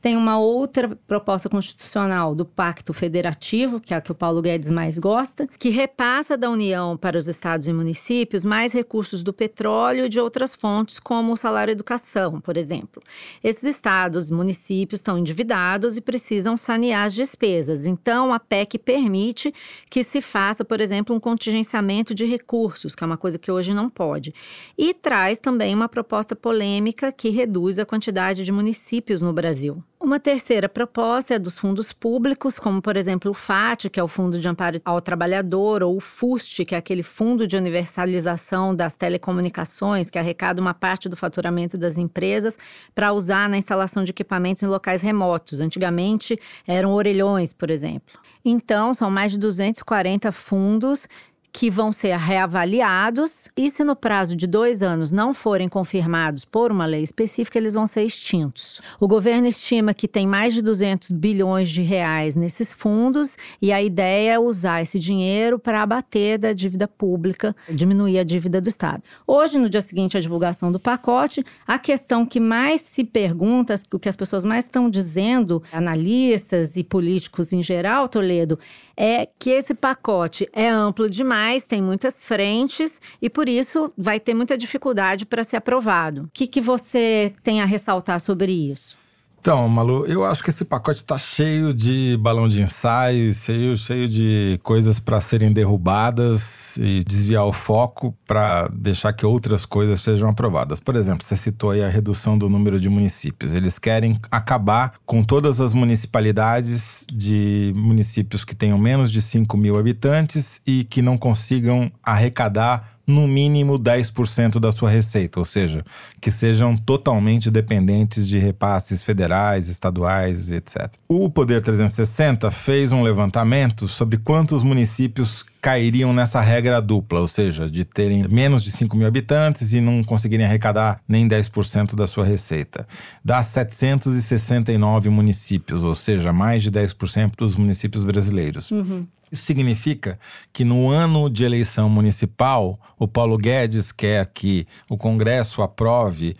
[0.00, 4.70] Tem uma outra proposta constitucional do Pacto Federativo, que é a que o Paulo Guedes
[4.70, 10.06] mais gosta, que repassa da União para os estados e municípios mais recursos do petróleo
[10.06, 13.02] e de outras fontes, como o salário educação, por exemplo.
[13.44, 17.86] Esses estados e municípios estão endividados e precisam sanear as despesas.
[17.86, 19.52] Então, a PEC permite
[19.90, 23.74] que se faça, por exemplo, um contingenciamento de recursos, que é uma coisa que hoje
[23.74, 24.32] não pode.
[24.78, 29.84] E traz também uma proposta polêmica que reduz a quantidade de municípios no Brasil.
[30.02, 34.08] Uma terceira proposta é dos fundos públicos, como por exemplo o FAT, que é o
[34.08, 38.94] Fundo de Amparo ao Trabalhador, ou o FUST, que é aquele Fundo de Universalização das
[38.94, 42.56] Telecomunicações, que arrecada uma parte do faturamento das empresas
[42.94, 45.60] para usar na instalação de equipamentos em locais remotos.
[45.60, 48.18] Antigamente eram orelhões, por exemplo.
[48.42, 51.06] Então, são mais de 240 fundos
[51.52, 56.70] que vão ser reavaliados e, se no prazo de dois anos não forem confirmados por
[56.70, 58.80] uma lei específica, eles vão ser extintos.
[58.98, 63.82] O governo estima que tem mais de 200 bilhões de reais nesses fundos e a
[63.82, 69.02] ideia é usar esse dinheiro para abater da dívida pública, diminuir a dívida do Estado.
[69.26, 73.98] Hoje, no dia seguinte à divulgação do pacote, a questão que mais se pergunta, o
[73.98, 78.58] que as pessoas mais estão dizendo, analistas e políticos em geral, Toledo,
[79.02, 84.34] é que esse pacote é amplo demais, tem muitas frentes e por isso vai ter
[84.34, 86.24] muita dificuldade para ser aprovado.
[86.24, 88.99] O que, que você tem a ressaltar sobre isso?
[89.40, 94.06] Então, Malu, eu acho que esse pacote está cheio de balão de ensaio, cheio, cheio
[94.06, 100.28] de coisas para serem derrubadas e desviar o foco para deixar que outras coisas sejam
[100.28, 100.78] aprovadas.
[100.78, 103.54] Por exemplo, você citou aí a redução do número de municípios.
[103.54, 109.78] Eles querem acabar com todas as municipalidades de municípios que tenham menos de 5 mil
[109.78, 115.84] habitantes e que não consigam arrecadar no mínimo 10% da sua receita, ou seja,
[116.20, 120.92] que sejam totalmente dependentes de repasses federais, estaduais, etc.
[121.08, 127.68] O Poder 360 fez um levantamento sobre quantos municípios cairiam nessa regra dupla, ou seja,
[127.68, 132.24] de terem menos de 5 mil habitantes e não conseguirem arrecadar nem 10% da sua
[132.24, 132.86] receita.
[133.22, 138.70] Dá 769 municípios, ou seja, mais de 10% dos municípios brasileiros.
[138.70, 139.06] Uhum.
[139.30, 140.18] Isso significa
[140.52, 146.36] que no ano de eleição municipal, o Paulo Guedes quer que o Congresso aprove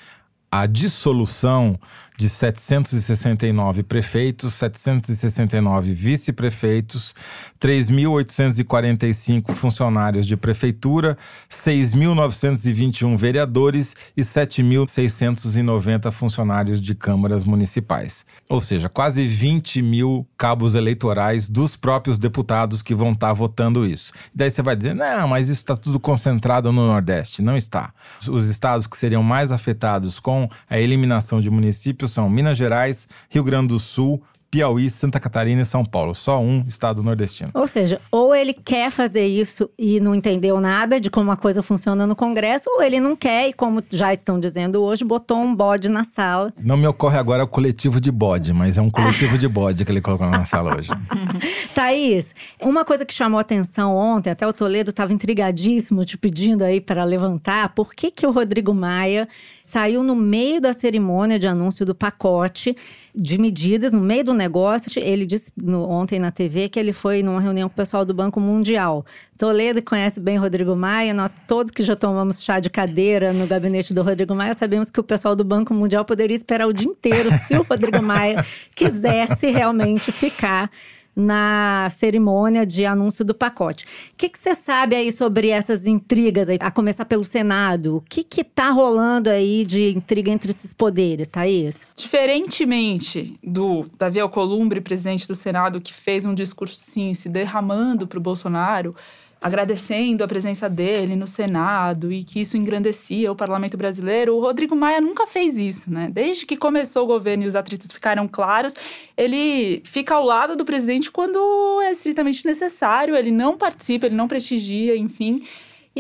[0.51, 1.79] a dissolução
[2.21, 7.15] de 769 prefeitos, 769 vice-prefeitos,
[7.59, 11.17] 3.845 funcionários de prefeitura,
[11.51, 18.27] 6.921 vereadores e 7.690 funcionários de câmaras municipais.
[18.51, 23.87] Ou seja, quase 20 mil cabos eleitorais dos próprios deputados que vão estar tá votando
[23.87, 24.13] isso.
[24.35, 27.41] Daí você vai dizer, não, mas isso está tudo concentrado no Nordeste.
[27.41, 27.95] Não está.
[28.29, 33.45] Os estados que seriam mais afetados com a eliminação de municípios são Minas Gerais, Rio
[33.45, 36.13] Grande do Sul, Piauí, Santa Catarina e São Paulo.
[36.13, 37.51] Só um estado nordestino.
[37.55, 41.63] Ou seja, ou ele quer fazer isso e não entendeu nada de como a coisa
[41.63, 45.55] funciona no Congresso, ou ele não quer e, como já estão dizendo hoje, botou um
[45.55, 46.53] bode na sala.
[46.59, 49.93] Não me ocorre agora o coletivo de bode, mas é um coletivo de bode que
[49.93, 50.91] ele colocou na sala hoje.
[51.73, 56.81] Thaís, uma coisa que chamou atenção ontem, até o Toledo estava intrigadíssimo te pedindo aí
[56.81, 59.29] para levantar, por que, que o Rodrigo Maia
[59.71, 62.77] saiu no meio da cerimônia de anúncio do pacote
[63.15, 64.91] de medidas, no meio do negócio.
[65.01, 68.13] Ele disse no, ontem na TV que ele foi numa reunião com o pessoal do
[68.13, 69.07] Banco Mundial.
[69.39, 73.95] Toledo conhece bem Rodrigo Maia, nós todos que já tomamos chá de cadeira no gabinete
[73.95, 77.31] do Rodrigo Maia sabemos que o pessoal do Banco Mundial poderia esperar o dia inteiro
[77.47, 80.71] se o Rodrigo Maia quisesse realmente ficar
[81.15, 83.85] na cerimônia de anúncio do pacote.
[84.13, 87.97] O que você sabe aí sobre essas intrigas, aí, a começar pelo Senado?
[87.97, 91.87] O que está rolando aí de intriga entre esses poderes, Thaís?
[91.97, 98.19] Diferentemente do Davi Alcolumbre, presidente do Senado, que fez um discurso, sim, se derramando para
[98.19, 98.95] o Bolsonaro,
[99.41, 104.37] agradecendo a presença dele no Senado e que isso engrandecia o parlamento brasileiro.
[104.37, 106.11] O Rodrigo Maia nunca fez isso, né?
[106.13, 108.75] Desde que começou o governo e os atritos ficaram claros,
[109.17, 114.29] ele fica ao lado do presidente quando é estritamente necessário, ele não participa, ele não
[114.29, 115.43] prestigia, enfim.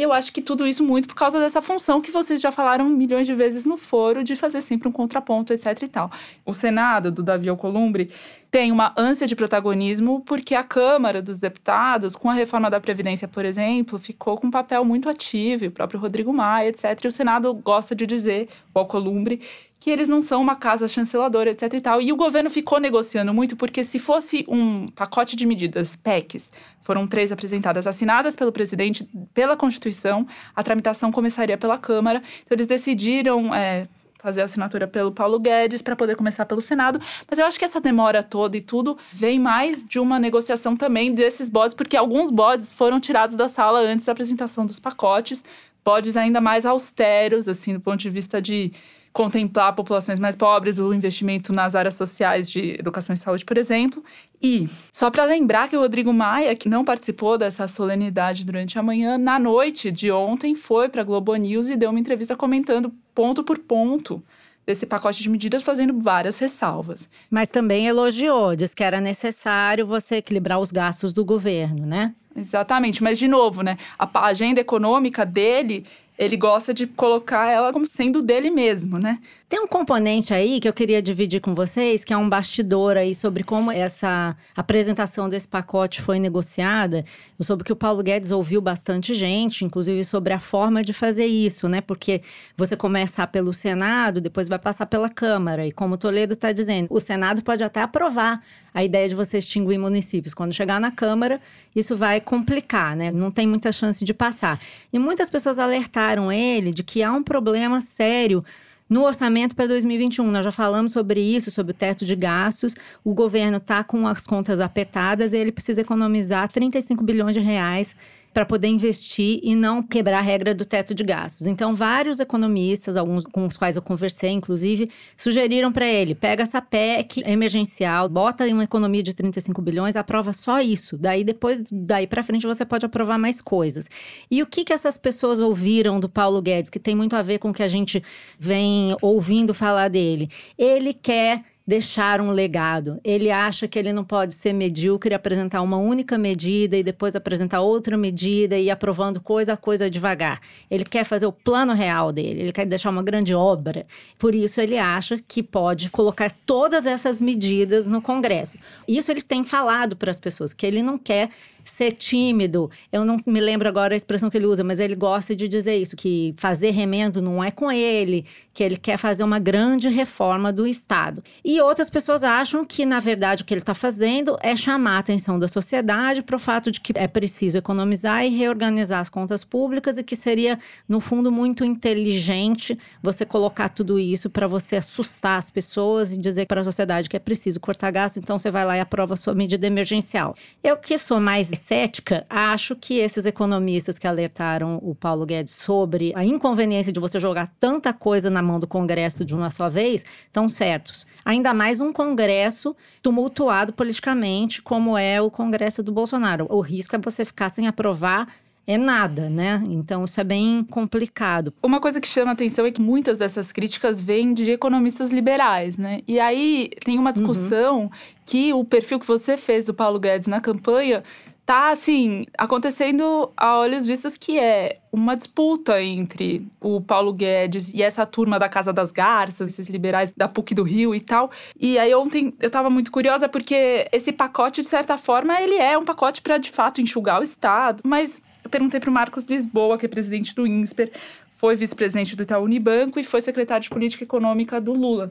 [0.01, 2.89] E eu acho que tudo isso muito por causa dessa função que vocês já falaram
[2.89, 6.11] milhões de vezes no foro, de fazer sempre um contraponto, etc e tal.
[6.43, 8.09] O Senado, do Davi Alcolumbre,
[8.51, 13.29] tem uma ânsia de protagonismo porque a Câmara dos Deputados, com a reforma da Previdência,
[13.29, 16.99] por exemplo, ficou com um papel muito ativo, o próprio Rodrigo Maia, etc.
[17.05, 19.43] E o Senado gosta de dizer, o Alcolumbre,
[19.81, 22.03] que eles não são uma casa chanceladora, etc e tal.
[22.03, 27.07] E o governo ficou negociando muito, porque se fosse um pacote de medidas, PECs, foram
[27.07, 32.23] três apresentadas, assinadas pelo presidente, pela Constituição, a tramitação começaria pela Câmara.
[32.44, 33.54] Então, eles decidiram.
[33.54, 33.85] É,
[34.21, 37.00] fazer a assinatura pelo Paulo Guedes para poder começar pelo Senado.
[37.27, 41.15] Mas eu acho que essa demora toda e tudo vem mais de uma negociação também
[41.15, 45.42] desses bodes, porque alguns bodes foram tirados da sala antes da apresentação dos pacotes,
[45.83, 48.71] bodes ainda mais austeros, assim, do ponto de vista de
[49.13, 54.02] contemplar populações mais pobres, o investimento nas áreas sociais de educação e saúde, por exemplo.
[54.40, 58.83] E só para lembrar que o Rodrigo Maia, que não participou dessa solenidade durante a
[58.83, 62.92] manhã, na noite de ontem foi para a Globo News e deu uma entrevista comentando
[63.15, 64.23] ponto por ponto
[64.65, 67.08] desse pacote de medidas, fazendo várias ressalvas.
[67.29, 72.15] Mas também elogiou, diz que era necessário você equilibrar os gastos do governo, né?
[72.37, 73.77] Exatamente, mas de novo, né?
[73.98, 75.85] A agenda econômica dele
[76.21, 79.18] ele gosta de colocar ela como sendo dele mesmo, né?
[79.51, 83.17] Tem um componente aí que eu queria dividir com vocês, que é um bastidor aí
[83.17, 87.05] sobre como essa apresentação desse pacote foi negociada.
[87.37, 91.27] Eu soube que o Paulo Guedes ouviu bastante gente, inclusive sobre a forma de fazer
[91.27, 91.81] isso, né?
[91.81, 92.23] Porque
[92.57, 95.67] você começa pelo Senado, depois vai passar pela Câmara.
[95.67, 98.40] E como o Toledo está dizendo, o Senado pode até aprovar
[98.73, 100.33] a ideia de você extinguir municípios.
[100.33, 101.40] Quando chegar na Câmara,
[101.75, 103.11] isso vai complicar, né?
[103.11, 104.61] Não tem muita chance de passar.
[104.92, 108.44] E muitas pessoas alertaram ele de que há um problema sério
[108.91, 112.75] no orçamento para 2021, nós já falamos sobre isso, sobre o teto de gastos.
[113.05, 117.95] O governo está com as contas apertadas e ele precisa economizar 35 bilhões de reais
[118.33, 121.46] para poder investir e não quebrar a regra do teto de gastos.
[121.46, 126.62] Então, vários economistas, alguns com os quais eu conversei, inclusive, sugeriram para ele: pega essa
[126.62, 130.96] PEC emergencial, bota em uma economia de 35 bilhões, aprova só isso.
[130.96, 133.88] Daí, depois, daí para frente, você pode aprovar mais coisas.
[134.31, 137.38] E o que, que essas pessoas ouviram do Paulo Guedes, que tem muito a ver
[137.38, 138.02] com o que a gente
[138.38, 140.28] vem ouvindo falar dele?
[140.56, 143.00] Ele quer deixar um legado.
[143.04, 147.60] Ele acha que ele não pode ser medíocre, apresentar uma única medida e depois apresentar
[147.60, 150.40] outra medida e aprovando coisa a coisa devagar.
[150.68, 153.87] Ele quer fazer o plano real dele, ele quer deixar uma grande obra.
[154.18, 158.58] Por isso ele acha que pode colocar todas essas medidas no Congresso.
[158.88, 161.31] Isso ele tem falado para as pessoas, que ele não quer
[161.71, 162.71] ser tímido.
[162.92, 165.77] Eu não me lembro agora a expressão que ele usa, mas ele gosta de dizer
[165.77, 170.52] isso: que fazer remendo não é com ele, que ele quer fazer uma grande reforma
[170.52, 171.23] do Estado.
[171.44, 174.98] E outras pessoas acham que, na verdade, o que ele está fazendo é chamar a
[174.98, 179.44] atenção da sociedade para o fato de que é preciso economizar e reorganizar as contas
[179.44, 180.58] públicas e que seria,
[180.88, 186.46] no fundo, muito inteligente você colocar tudo isso para você assustar as pessoas e dizer
[186.46, 189.16] para a sociedade que é preciso cortar gasto, então você vai lá e aprova a
[189.16, 190.35] sua medida emergencial.
[190.62, 196.13] Eu que sou mais cética, acho que esses economistas que alertaram o Paulo Guedes sobre
[196.17, 200.04] a inconveniência de você jogar tanta coisa na mão do Congresso de uma só vez
[200.27, 201.06] estão certos.
[201.25, 206.46] Ainda mais um Congresso tumultuado politicamente, como é o Congresso do Bolsonaro.
[206.50, 208.27] O risco é você ficar sem aprovar
[208.67, 209.63] é nada, né?
[209.69, 211.52] Então isso é bem complicado.
[211.63, 216.00] Uma coisa que chama atenção é que muitas dessas críticas vêm de economistas liberais, né?
[216.06, 217.90] E aí tem uma discussão uhum.
[218.25, 221.02] que o perfil que você fez do Paulo Guedes na campanha
[221.51, 227.83] tá assim acontecendo a olhos vistos que é uma disputa entre o Paulo Guedes e
[227.83, 231.29] essa turma da Casa das Garças, esses liberais da PUC do Rio e tal.
[231.59, 235.77] E aí ontem eu tava muito curiosa porque esse pacote de certa forma ele é
[235.77, 239.77] um pacote para de fato enxugar o estado, mas eu perguntei para o Marcos Lisboa,
[239.77, 240.92] que é presidente do INSPER,
[241.33, 245.11] foi vice-presidente do Itaú Unibanco e foi secretário de Política Econômica do Lula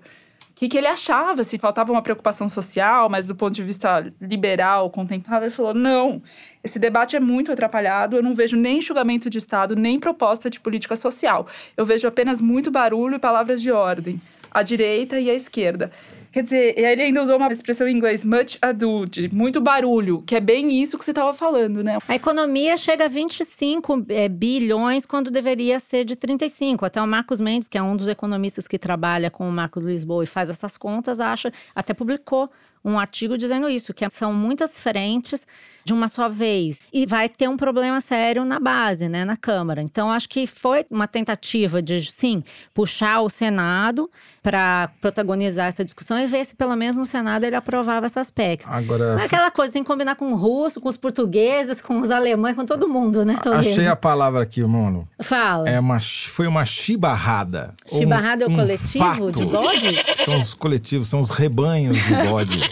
[0.60, 4.89] que, que ele achava, se faltava uma preocupação social, mas do ponto de vista liberal,
[4.89, 6.22] contemplável, ele falou: não,
[6.62, 10.60] esse debate é muito atrapalhado, eu não vejo nem julgamento de Estado, nem proposta de
[10.60, 11.47] política social.
[11.78, 14.20] Eu vejo apenas muito barulho e palavras de ordem,
[14.51, 15.93] a direita e a esquerda.
[16.32, 20.40] Quer dizer, ele ainda usou uma expressão em inglês, much ado, muito barulho, que é
[20.40, 21.98] bem isso que você estava falando, né?
[22.08, 26.86] A economia chega a 25 é, bilhões quando deveria ser de 35.
[26.86, 30.24] Até o Marcos Mendes, que é um dos economistas que trabalha com o Marcos Lisboa
[30.24, 32.50] e faz essas contas, acha, até publicou
[32.84, 35.46] um artigo dizendo isso, que são muitas frentes
[35.84, 36.80] de uma só vez.
[36.92, 39.82] E vai ter um problema sério na base, né, na Câmara.
[39.82, 44.10] Então, acho que foi uma tentativa de, sim, puxar o Senado
[44.42, 48.68] para protagonizar essa discussão e ver se pelo menos no Senado ele aprovava essas PECs.
[48.70, 52.00] Agora, Não é aquela coisa, tem que combinar com o russo, com os portugueses, com
[52.00, 53.36] os alemães, com todo mundo, né?
[53.58, 55.08] Achei a palavra aqui, mano.
[55.22, 55.70] Fala.
[55.70, 57.74] É uma, foi uma chibarrada.
[57.88, 59.32] Chibarrada um, é o coletivo fato.
[59.32, 60.00] de bodes?
[60.26, 62.64] São os coletivos, são os rebanhos de bodes.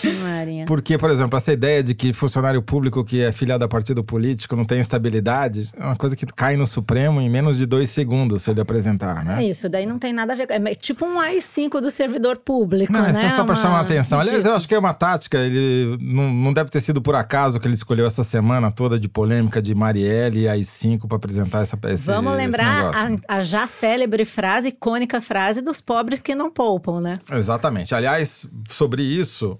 [0.66, 4.54] Porque, por exemplo, essa ideia de que funcionário público que é filiado a partido político
[4.54, 8.42] não tem estabilidade é uma coisa que cai no Supremo em menos de dois segundos
[8.42, 9.42] se ele apresentar, né?
[9.44, 10.46] É isso, daí não tem nada a ver.
[10.48, 13.12] É tipo um AI-5 do servidor público, não, né?
[13.12, 14.20] Não, é só para chamar a atenção.
[14.20, 15.38] Aliás, eu acho que é uma tática.
[15.38, 19.08] Ele não, não deve ter sido por acaso que ele escolheu essa semana toda de
[19.08, 24.24] polêmica de Marielle e AI-5 para apresentar essa esse, Vamos lembrar a, a já célebre
[24.24, 27.14] frase, icônica frase dos pobres que não poupam, né?
[27.32, 27.94] Exatamente.
[27.94, 29.58] Aliás, sobre isso,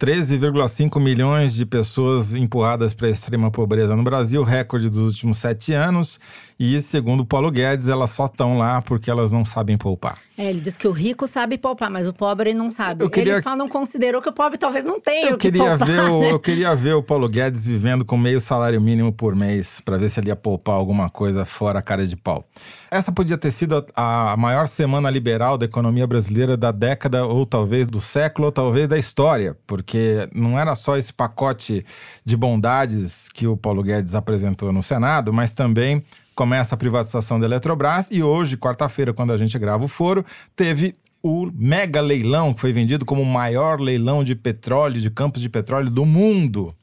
[0.00, 5.74] 13,5 milhões de pessoas empurradas para a extrema pobreza no Brasil, recorde dos últimos sete
[5.74, 6.18] anos.
[6.58, 10.18] E, segundo Paulo Guedes, elas só estão lá porque elas não sabem poupar.
[10.38, 13.08] É, ele diz que o rico sabe poupar, mas o pobre não sabe.
[13.10, 15.64] Queria- Ele só não considerou que o pobre talvez não tenha Eu o que queria,
[15.76, 16.30] poupar, ver o, né?
[16.32, 20.08] eu queria ver o Paulo Guedes vivendo com meio salário mínimo por mês, para ver
[20.10, 22.44] se ele ia poupar alguma coisa fora a cara de pau.
[22.90, 27.88] Essa podia ter sido a, maior semana liberal da economia brasileira da década, ou talvez
[27.88, 31.86] do século, ou talvez da história, porque não era só esse pacote
[32.24, 36.02] de bondades que o Paulo Guedes apresentou no Senado, mas também
[36.34, 40.26] começa a privatização da Eletrobras e hoje, quarta-feira, quando a gente grava o foro,
[40.56, 45.40] teve o mega leilão que foi vendido como o maior leilão de petróleo, de campos
[45.40, 46.74] de petróleo do mundo.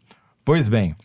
[0.46, 0.96] Pois bem,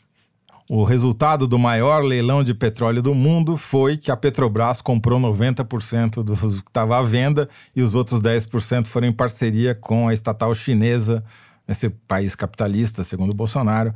[0.75, 6.23] o resultado do maior leilão de petróleo do mundo foi que a Petrobras comprou 90%
[6.23, 7.47] do que estava à venda
[7.77, 11.23] e os outros 10% foram em parceria com a estatal chinesa,
[11.69, 13.93] esse país capitalista, segundo Bolsonaro,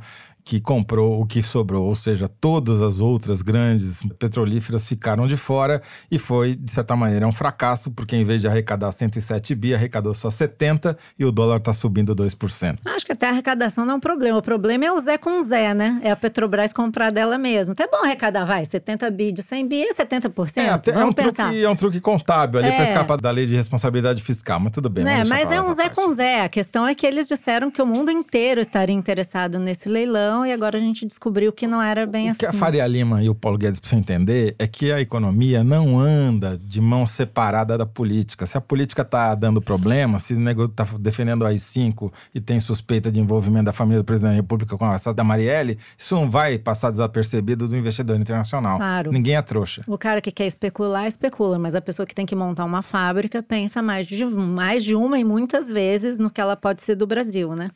[0.47, 5.81] que comprou o que sobrou, ou seja, todas as outras grandes petrolíferas ficaram de fora
[6.11, 10.13] e foi, de certa maneira, um fracasso, porque em vez de arrecadar 107 bi, arrecadou
[10.13, 12.77] só 70 e o dólar está subindo 2%.
[13.07, 14.37] Que até a arrecadação não é um problema.
[14.37, 15.97] O problema é o Zé com o Zé, né?
[16.03, 17.71] É a Petrobras comprar dela mesma.
[17.71, 20.57] Até bom arrecadar, vai, 70 bi de 100 bi é 70%.
[20.57, 22.75] É, até é, um truque, é um truque contábil ali É.
[22.75, 25.05] para escapar da lei de responsabilidade fiscal, mas tudo bem.
[25.05, 25.95] Né, mas é um Zé parte.
[25.95, 26.41] com Zé.
[26.41, 30.51] A questão é que eles disseram que o mundo inteiro estaria interessado nesse leilão e
[30.51, 32.39] agora a gente descobriu que não era bem O assim.
[32.39, 35.97] que a Faria Lima e o Paulo Guedes precisam entender é que a economia não
[35.97, 38.45] anda de mão separada da política.
[38.45, 42.59] Se a política está dando problema, se o negócio está defendendo o AI-5 e tem
[42.97, 46.15] suspeita de envolvimento da família do presidente da República com a assassinato da Marielle, isso
[46.15, 48.77] não vai passar desapercebido do investidor internacional.
[48.77, 49.11] Claro.
[49.11, 49.83] Ninguém é trouxa.
[49.87, 53.41] O cara que quer especular, especula, mas a pessoa que tem que montar uma fábrica
[53.41, 57.07] pensa mais de, mais de uma e muitas vezes no que ela pode ser do
[57.07, 57.69] Brasil, né?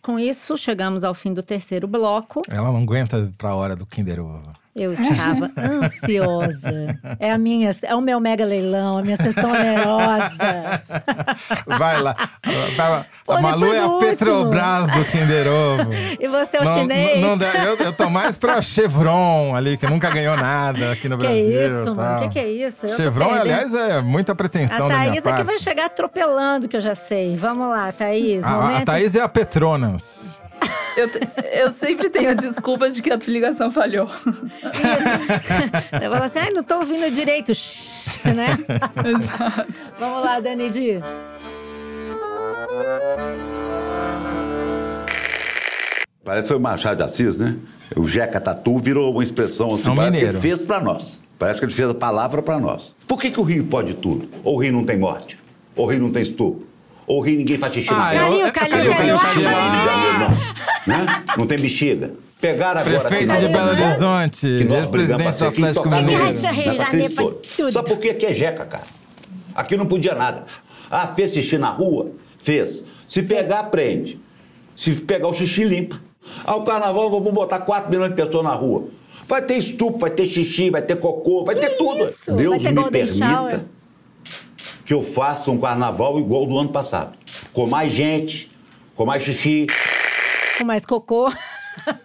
[0.00, 2.42] Com isso, chegamos ao fim do terceiro bloco.
[2.50, 4.63] Ela não aguenta para a hora do Kinder Ovo.
[4.76, 6.98] Eu estava ansiosa.
[7.20, 10.82] É a minha, é o meu mega leilão, a minha sessão onerosa.
[11.78, 12.16] Vai lá.
[12.42, 14.00] A, Pô, a Malu é a último.
[14.10, 15.90] Petrobras do Kinder Ovo.
[16.18, 17.20] E você é o Não- chinês?
[17.20, 21.16] não dá- eu, eu tô mais pra Chevron ali, que nunca ganhou nada aqui no
[21.18, 21.82] que Brasil.
[21.82, 22.20] isso, mano?
[22.22, 22.86] Que que é isso?
[22.86, 25.36] Eu Chevron, aliás, é muita pretensão A da minha Thaís é parte.
[25.38, 27.36] que vai chegar atropelando, que eu já sei.
[27.36, 28.42] Vamos lá, Thaís.
[28.44, 28.84] A- a.
[28.84, 30.42] Thaís é a Petronas.
[30.96, 31.10] Eu,
[31.64, 34.08] eu sempre tenho a desculpa de que a ligação falhou.
[36.00, 37.52] Eu falo assim, ai, não tô ouvindo direito,
[38.24, 38.56] né?
[39.04, 39.72] Exato.
[39.98, 41.00] Vamos lá, Dani Di.
[46.24, 47.54] Parece que foi o Machado de Assis, né?
[47.96, 50.38] O Jeca Tatu virou uma expressão assim, É um parece mineiro.
[50.40, 51.20] que ele fez pra nós.
[51.38, 52.94] Parece que ele fez a palavra pra nós.
[53.06, 54.28] Por que, que o Rio pode tudo?
[54.42, 55.38] Ou o Rio não tem morte?
[55.76, 56.66] Ou o Rio não tem estupro?
[57.06, 58.16] Ou o Rio ninguém faz xixi na Ah, rua?
[58.20, 59.84] Calil, eu- Calil, Calil, Calil, Calil, ah, Rio de Calil.
[59.84, 60.73] Janeiro, não.
[60.86, 61.06] Né?
[61.36, 62.12] Não tem bexiga.
[62.40, 65.52] Pegaram agora aqui Prefeito na de Belo Horizonte, que nós brigamos ex-presidente pra do ser
[65.52, 67.40] quem Atlético tocar no Mineiro.
[67.56, 67.72] Tudo.
[67.72, 68.84] Só porque aqui é jeca, cara.
[69.54, 70.44] Aqui não podia nada.
[70.90, 72.10] Ah, fez xixi na rua?
[72.40, 72.84] Fez.
[73.06, 74.20] Se pegar, prende.
[74.76, 75.98] Se pegar o xixi, limpa.
[76.44, 78.84] Ah, o carnaval, vamos botar 4 milhões de pessoas na rua.
[79.26, 82.04] Vai ter estupro, vai ter xixi, vai ter cocô, vai ter tudo.
[82.04, 82.26] isso?
[82.26, 83.60] Vai Deus ter me permita Shower.
[84.84, 87.16] que eu faça um carnaval igual ao do ano passado.
[87.52, 88.50] Com mais gente,
[88.94, 89.66] com mais xixi.
[90.58, 91.32] Com mais cocô.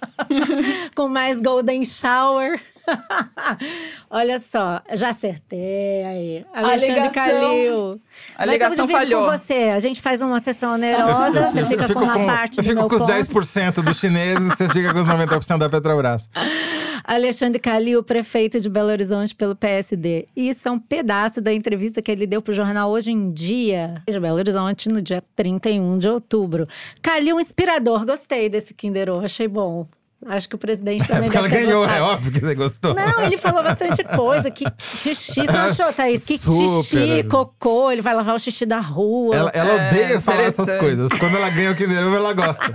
[0.95, 2.60] Com mais golden shower.
[4.09, 6.45] Olha só, já acertei aí.
[6.53, 8.01] Alexandre Alegação- Calil.
[8.37, 9.25] a alegação Mas eu falhou.
[9.25, 9.53] com você.
[9.73, 12.67] A gente faz uma sessão onerosa, você Eu fica com uma com- parte eu do
[12.69, 13.11] fico meu com os conto.
[13.13, 16.29] 10% dos chineses, você fica com os 90% da Petrobras.
[17.03, 20.27] Alexandre Calil, prefeito de Belo Horizonte pelo PSD.
[20.35, 24.19] Isso é um pedaço da entrevista que ele deu pro jornal Hoje em Dia, de
[24.19, 26.67] Belo Horizonte, no dia 31 de outubro.
[27.01, 28.05] Calil, inspirador.
[28.05, 29.87] Gostei desse Kinder Ovo, achei bom.
[30.26, 31.97] Acho que o presidente É também porque ela ganhou, gostado.
[31.97, 32.93] é óbvio que você gostou.
[32.93, 34.51] Não, ele falou bastante coisa.
[34.51, 34.65] Que
[35.01, 36.26] xixi, você achou, Thaís?
[36.26, 36.84] Que Super.
[36.84, 39.34] xixi, cocô, ele vai lavar o xixi da rua.
[39.36, 41.07] Ela, ela É, odeia falar essas coisas.
[41.17, 42.61] Quando ela ganha o Kinder Ovo, ela gosta.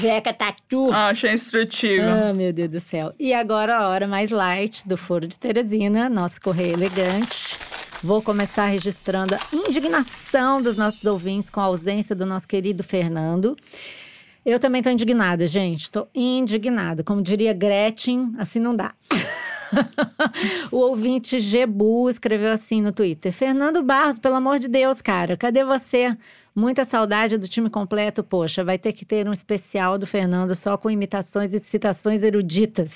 [0.00, 0.90] Jeca tatu.
[0.92, 2.04] Ah, achei instrutivo.
[2.06, 3.12] Ah, meu Deus do céu.
[3.18, 7.56] E agora a hora mais light do Foro de Teresina, nosso correio elegante.
[8.02, 13.56] Vou começar registrando a indignação dos nossos ouvintes com a ausência do nosso querido Fernando.
[14.46, 15.90] Eu também tô indignada, gente.
[15.90, 17.02] Tô indignada.
[17.02, 18.94] Como diria Gretchen, assim não dá.
[20.70, 25.64] o ouvinte Gebu escreveu assim no Twitter: Fernando Barros, pelo amor de Deus, cara, cadê
[25.64, 26.16] você?
[26.54, 28.62] Muita saudade do time completo, poxa.
[28.62, 32.92] Vai ter que ter um especial do Fernando só com imitações e citações eruditas.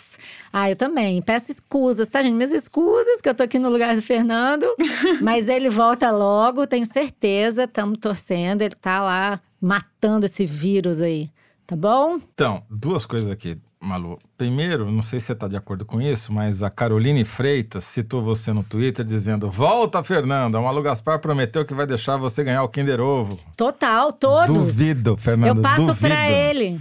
[0.52, 1.20] Ah, eu também.
[1.20, 2.32] Peço escusas, tá, gente?
[2.32, 4.64] Minhas escusas, que eu tô aqui no lugar do Fernando.
[5.20, 7.64] Mas ele volta logo, tenho certeza.
[7.64, 8.62] Estamos torcendo.
[8.62, 11.28] Ele tá lá matando esse vírus aí.
[11.70, 12.18] Tá bom?
[12.34, 13.56] Então, duas coisas aqui.
[13.80, 14.18] Malu.
[14.36, 18.20] Primeiro, não sei se você está de acordo com isso, mas a Caroline Freitas citou
[18.20, 20.58] você no Twitter dizendo: Volta, Fernanda!
[20.58, 23.38] O Malu Gaspar prometeu que vai deixar você ganhar o Kinder Ovo.
[23.56, 24.52] Total, todos.
[24.52, 25.60] Duvido, Fernanda.
[25.60, 26.80] Eu passo pra ele.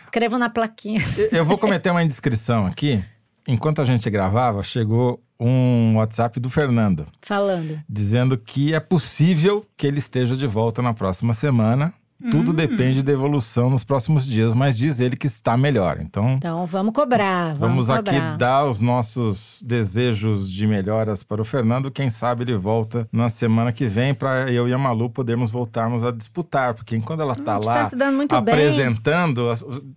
[0.00, 1.00] Escrevo na plaquinha.
[1.32, 3.02] Eu vou cometer uma indiscrição aqui.
[3.44, 7.80] Enquanto a gente gravava, chegou um WhatsApp do Fernando Falando.
[7.88, 11.92] dizendo que é possível que ele esteja de volta na próxima semana.
[12.30, 15.98] Tudo depende da evolução nos próximos dias, mas diz ele que está melhor.
[16.00, 17.54] Então, Então vamos cobrar.
[17.54, 18.36] Vamos, Vamos, aqui cobrar.
[18.36, 21.92] dar os nossos desejos de melhoras para o Fernando.
[21.92, 26.02] Quem sabe ele volta na semana que vem para eu e a Malu podermos voltarmos
[26.02, 26.74] a disputar.
[26.74, 27.90] Porque quando ela tá gente lá
[28.28, 28.52] tá bem.
[28.54, 29.48] apresentando,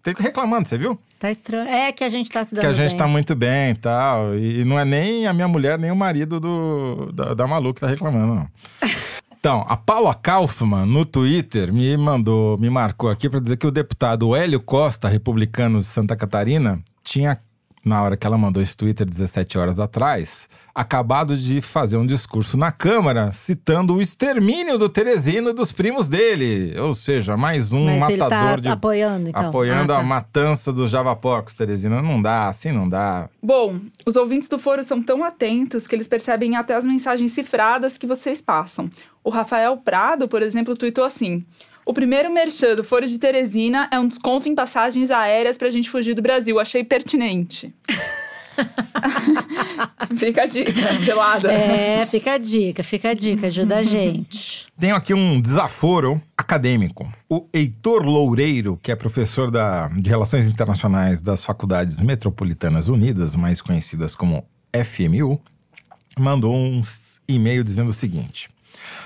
[0.04, 1.00] tem que reclamando, você viu?
[1.18, 1.68] Tá estranho.
[1.68, 2.98] É que a gente tá se dando que a gente bem.
[2.98, 4.36] tá muito bem e tal.
[4.36, 7.74] E, e não é nem a minha mulher, nem o marido do, da, da Malu
[7.74, 8.48] que tá reclamando, não.
[9.42, 13.72] Então, a Paula Kaufmann, no Twitter, me mandou, me marcou aqui para dizer que o
[13.72, 17.40] deputado Hélio Costa, republicano de Santa Catarina, tinha,
[17.84, 22.56] na hora que ela mandou esse Twitter 17 horas atrás, acabado de fazer um discurso
[22.56, 26.80] na Câmara citando o extermínio do Teresino e dos primos dele.
[26.80, 28.70] Ou seja, mais um Mas ele matador tá de.
[28.70, 29.48] apoiando, então.
[29.48, 30.02] Apoiando Ah, tá.
[30.02, 32.00] a matança dos javaporcos, Teresina.
[32.00, 33.28] Não dá, assim não dá.
[33.42, 33.76] Bom,
[34.06, 38.06] os ouvintes do foro são tão atentos que eles percebem até as mensagens cifradas que
[38.06, 38.88] vocês passam.
[39.24, 41.46] O Rafael Prado, por exemplo, tweetou assim:
[41.86, 45.90] O primeiro merchan do Foro de Teresina é um desconto em passagens aéreas pra gente
[45.90, 46.60] fugir do Brasil.
[46.60, 47.74] Achei pertinente.
[50.16, 50.72] Fica a dica,
[51.06, 51.52] pelada.
[51.52, 54.68] É, fica a dica, fica a dica, ajuda a gente.
[54.78, 57.12] Tenho aqui um desaforo acadêmico.
[57.30, 63.62] O Heitor Loureiro, que é professor da, de Relações Internacionais das Faculdades Metropolitanas Unidas, mais
[63.62, 65.42] conhecidas como FMU,
[66.20, 66.84] mandou um
[67.28, 68.50] e-mail dizendo o seguinte.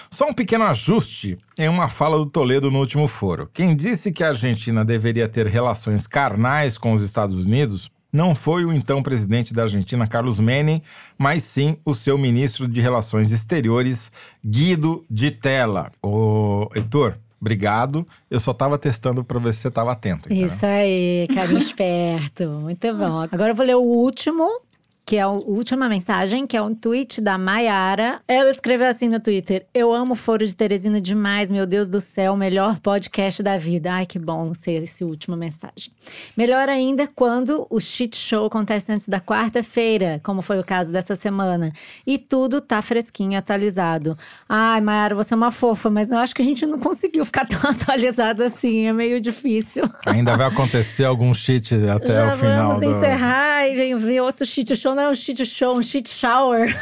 [0.10, 3.50] Só um pequeno ajuste em uma fala do Toledo no último foro.
[3.54, 8.64] Quem disse que a Argentina deveria ter relações carnais com os Estados Unidos não foi
[8.64, 10.82] o então presidente da Argentina, Carlos Menem,
[11.18, 14.10] mas sim o seu ministro de Relações Exteriores,
[14.44, 15.92] Guido de Tella.
[16.02, 18.08] Ô, Heitor, obrigado.
[18.32, 20.32] Eu só estava testando para ver se você estava atento.
[20.32, 20.48] entendeu?
[20.48, 22.48] Isso aí, carinho esperto.
[22.62, 23.20] Muito bom.
[23.30, 24.62] Agora eu vou ler o último,
[25.06, 28.20] que é a última mensagem, que é um tweet da Maiara.
[28.28, 32.02] Ela escreveu assim no Twitter: Eu amo o Foro de Teresina demais, meu Deus do
[32.02, 33.94] céu, melhor podcast da vida.
[33.94, 35.94] Ai, que bom ser esse última mensagem.
[36.36, 41.14] Melhor ainda quando o shit show acontece antes da quarta-feira, como foi o caso dessa
[41.14, 41.72] semana.
[42.08, 44.18] E tudo tá fresquinho, atualizado.
[44.50, 47.46] Ai, Maiara, você é uma fofa, mas eu acho que a gente não conseguiu ficar
[47.46, 49.84] tão atualizado assim, é meio difícil.
[50.04, 52.98] Ainda vai acontecer algum cheat até Já o final vamos do...
[52.98, 54.95] encerrar e vem ver outro shit show.
[54.96, 56.74] Não é um shit show, um shit shower.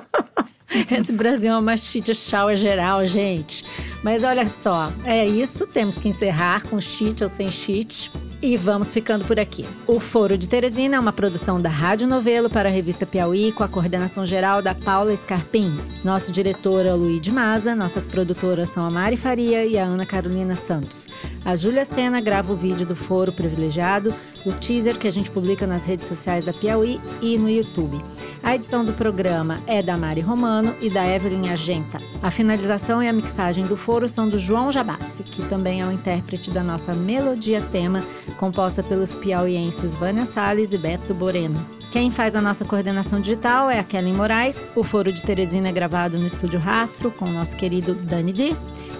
[0.90, 3.62] Esse Brasil é uma shit shower geral, gente.
[4.02, 5.66] Mas olha só, é isso.
[5.66, 8.10] Temos que encerrar com shit ou sem shit.
[8.44, 9.64] E vamos ficando por aqui.
[9.86, 13.64] O Foro de Teresina é uma produção da Rádio Novelo para a revista Piauí, com
[13.64, 15.74] a coordenação geral da Paula Scarpim.
[16.04, 19.84] Nosso diretor é o Luiz de Maza, nossas produtoras são a Mari Faria e a
[19.86, 21.06] Ana Carolina Santos.
[21.42, 24.14] A Júlia Sena grava o vídeo do Foro Privilegiado,
[24.44, 27.98] o teaser que a gente publica nas redes sociais da Piauí e no YouTube.
[28.42, 31.98] A edição do programa é da Mari Romano e da Evelyn Argenta.
[32.22, 35.92] A finalização e a mixagem do foro são do João Jabassi, que também é o
[35.92, 38.02] intérprete da nossa melodia tema,
[38.34, 41.64] composta pelos piauienses Vânia Salles e Beto Boreno.
[41.92, 44.58] Quem faz a nossa coordenação digital é a Kellen Moraes.
[44.74, 48.56] O Foro de Teresina é gravado no Estúdio Rastro com o nosso querido Dani Di.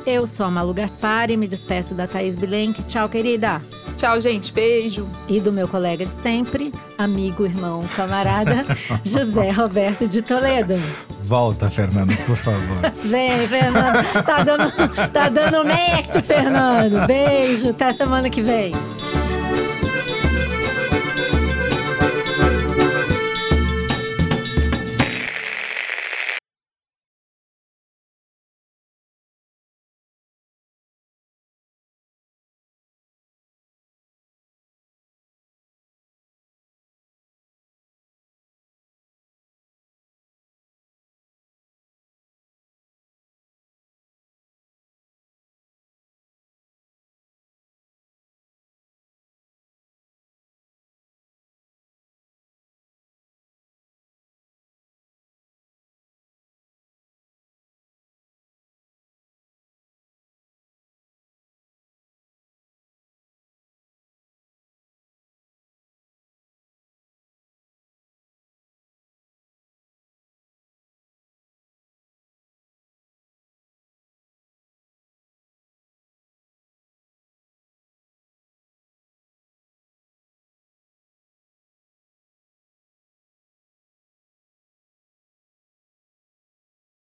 [0.06, 2.82] Eu sou a Malu Gaspar e me despeço da Thaís Bilenque.
[2.84, 3.60] Tchau, querida!
[3.96, 4.52] Tchau, gente.
[4.52, 5.06] Beijo.
[5.28, 8.64] E do meu colega de sempre, amigo, irmão, camarada,
[9.02, 10.74] José Roberto de Toledo.
[11.22, 12.92] Volta, Fernando, por favor.
[13.02, 14.24] Vem, Fernando.
[14.24, 17.06] Tá dando, tá dando match, Fernando.
[17.06, 18.72] Beijo, até semana que vem.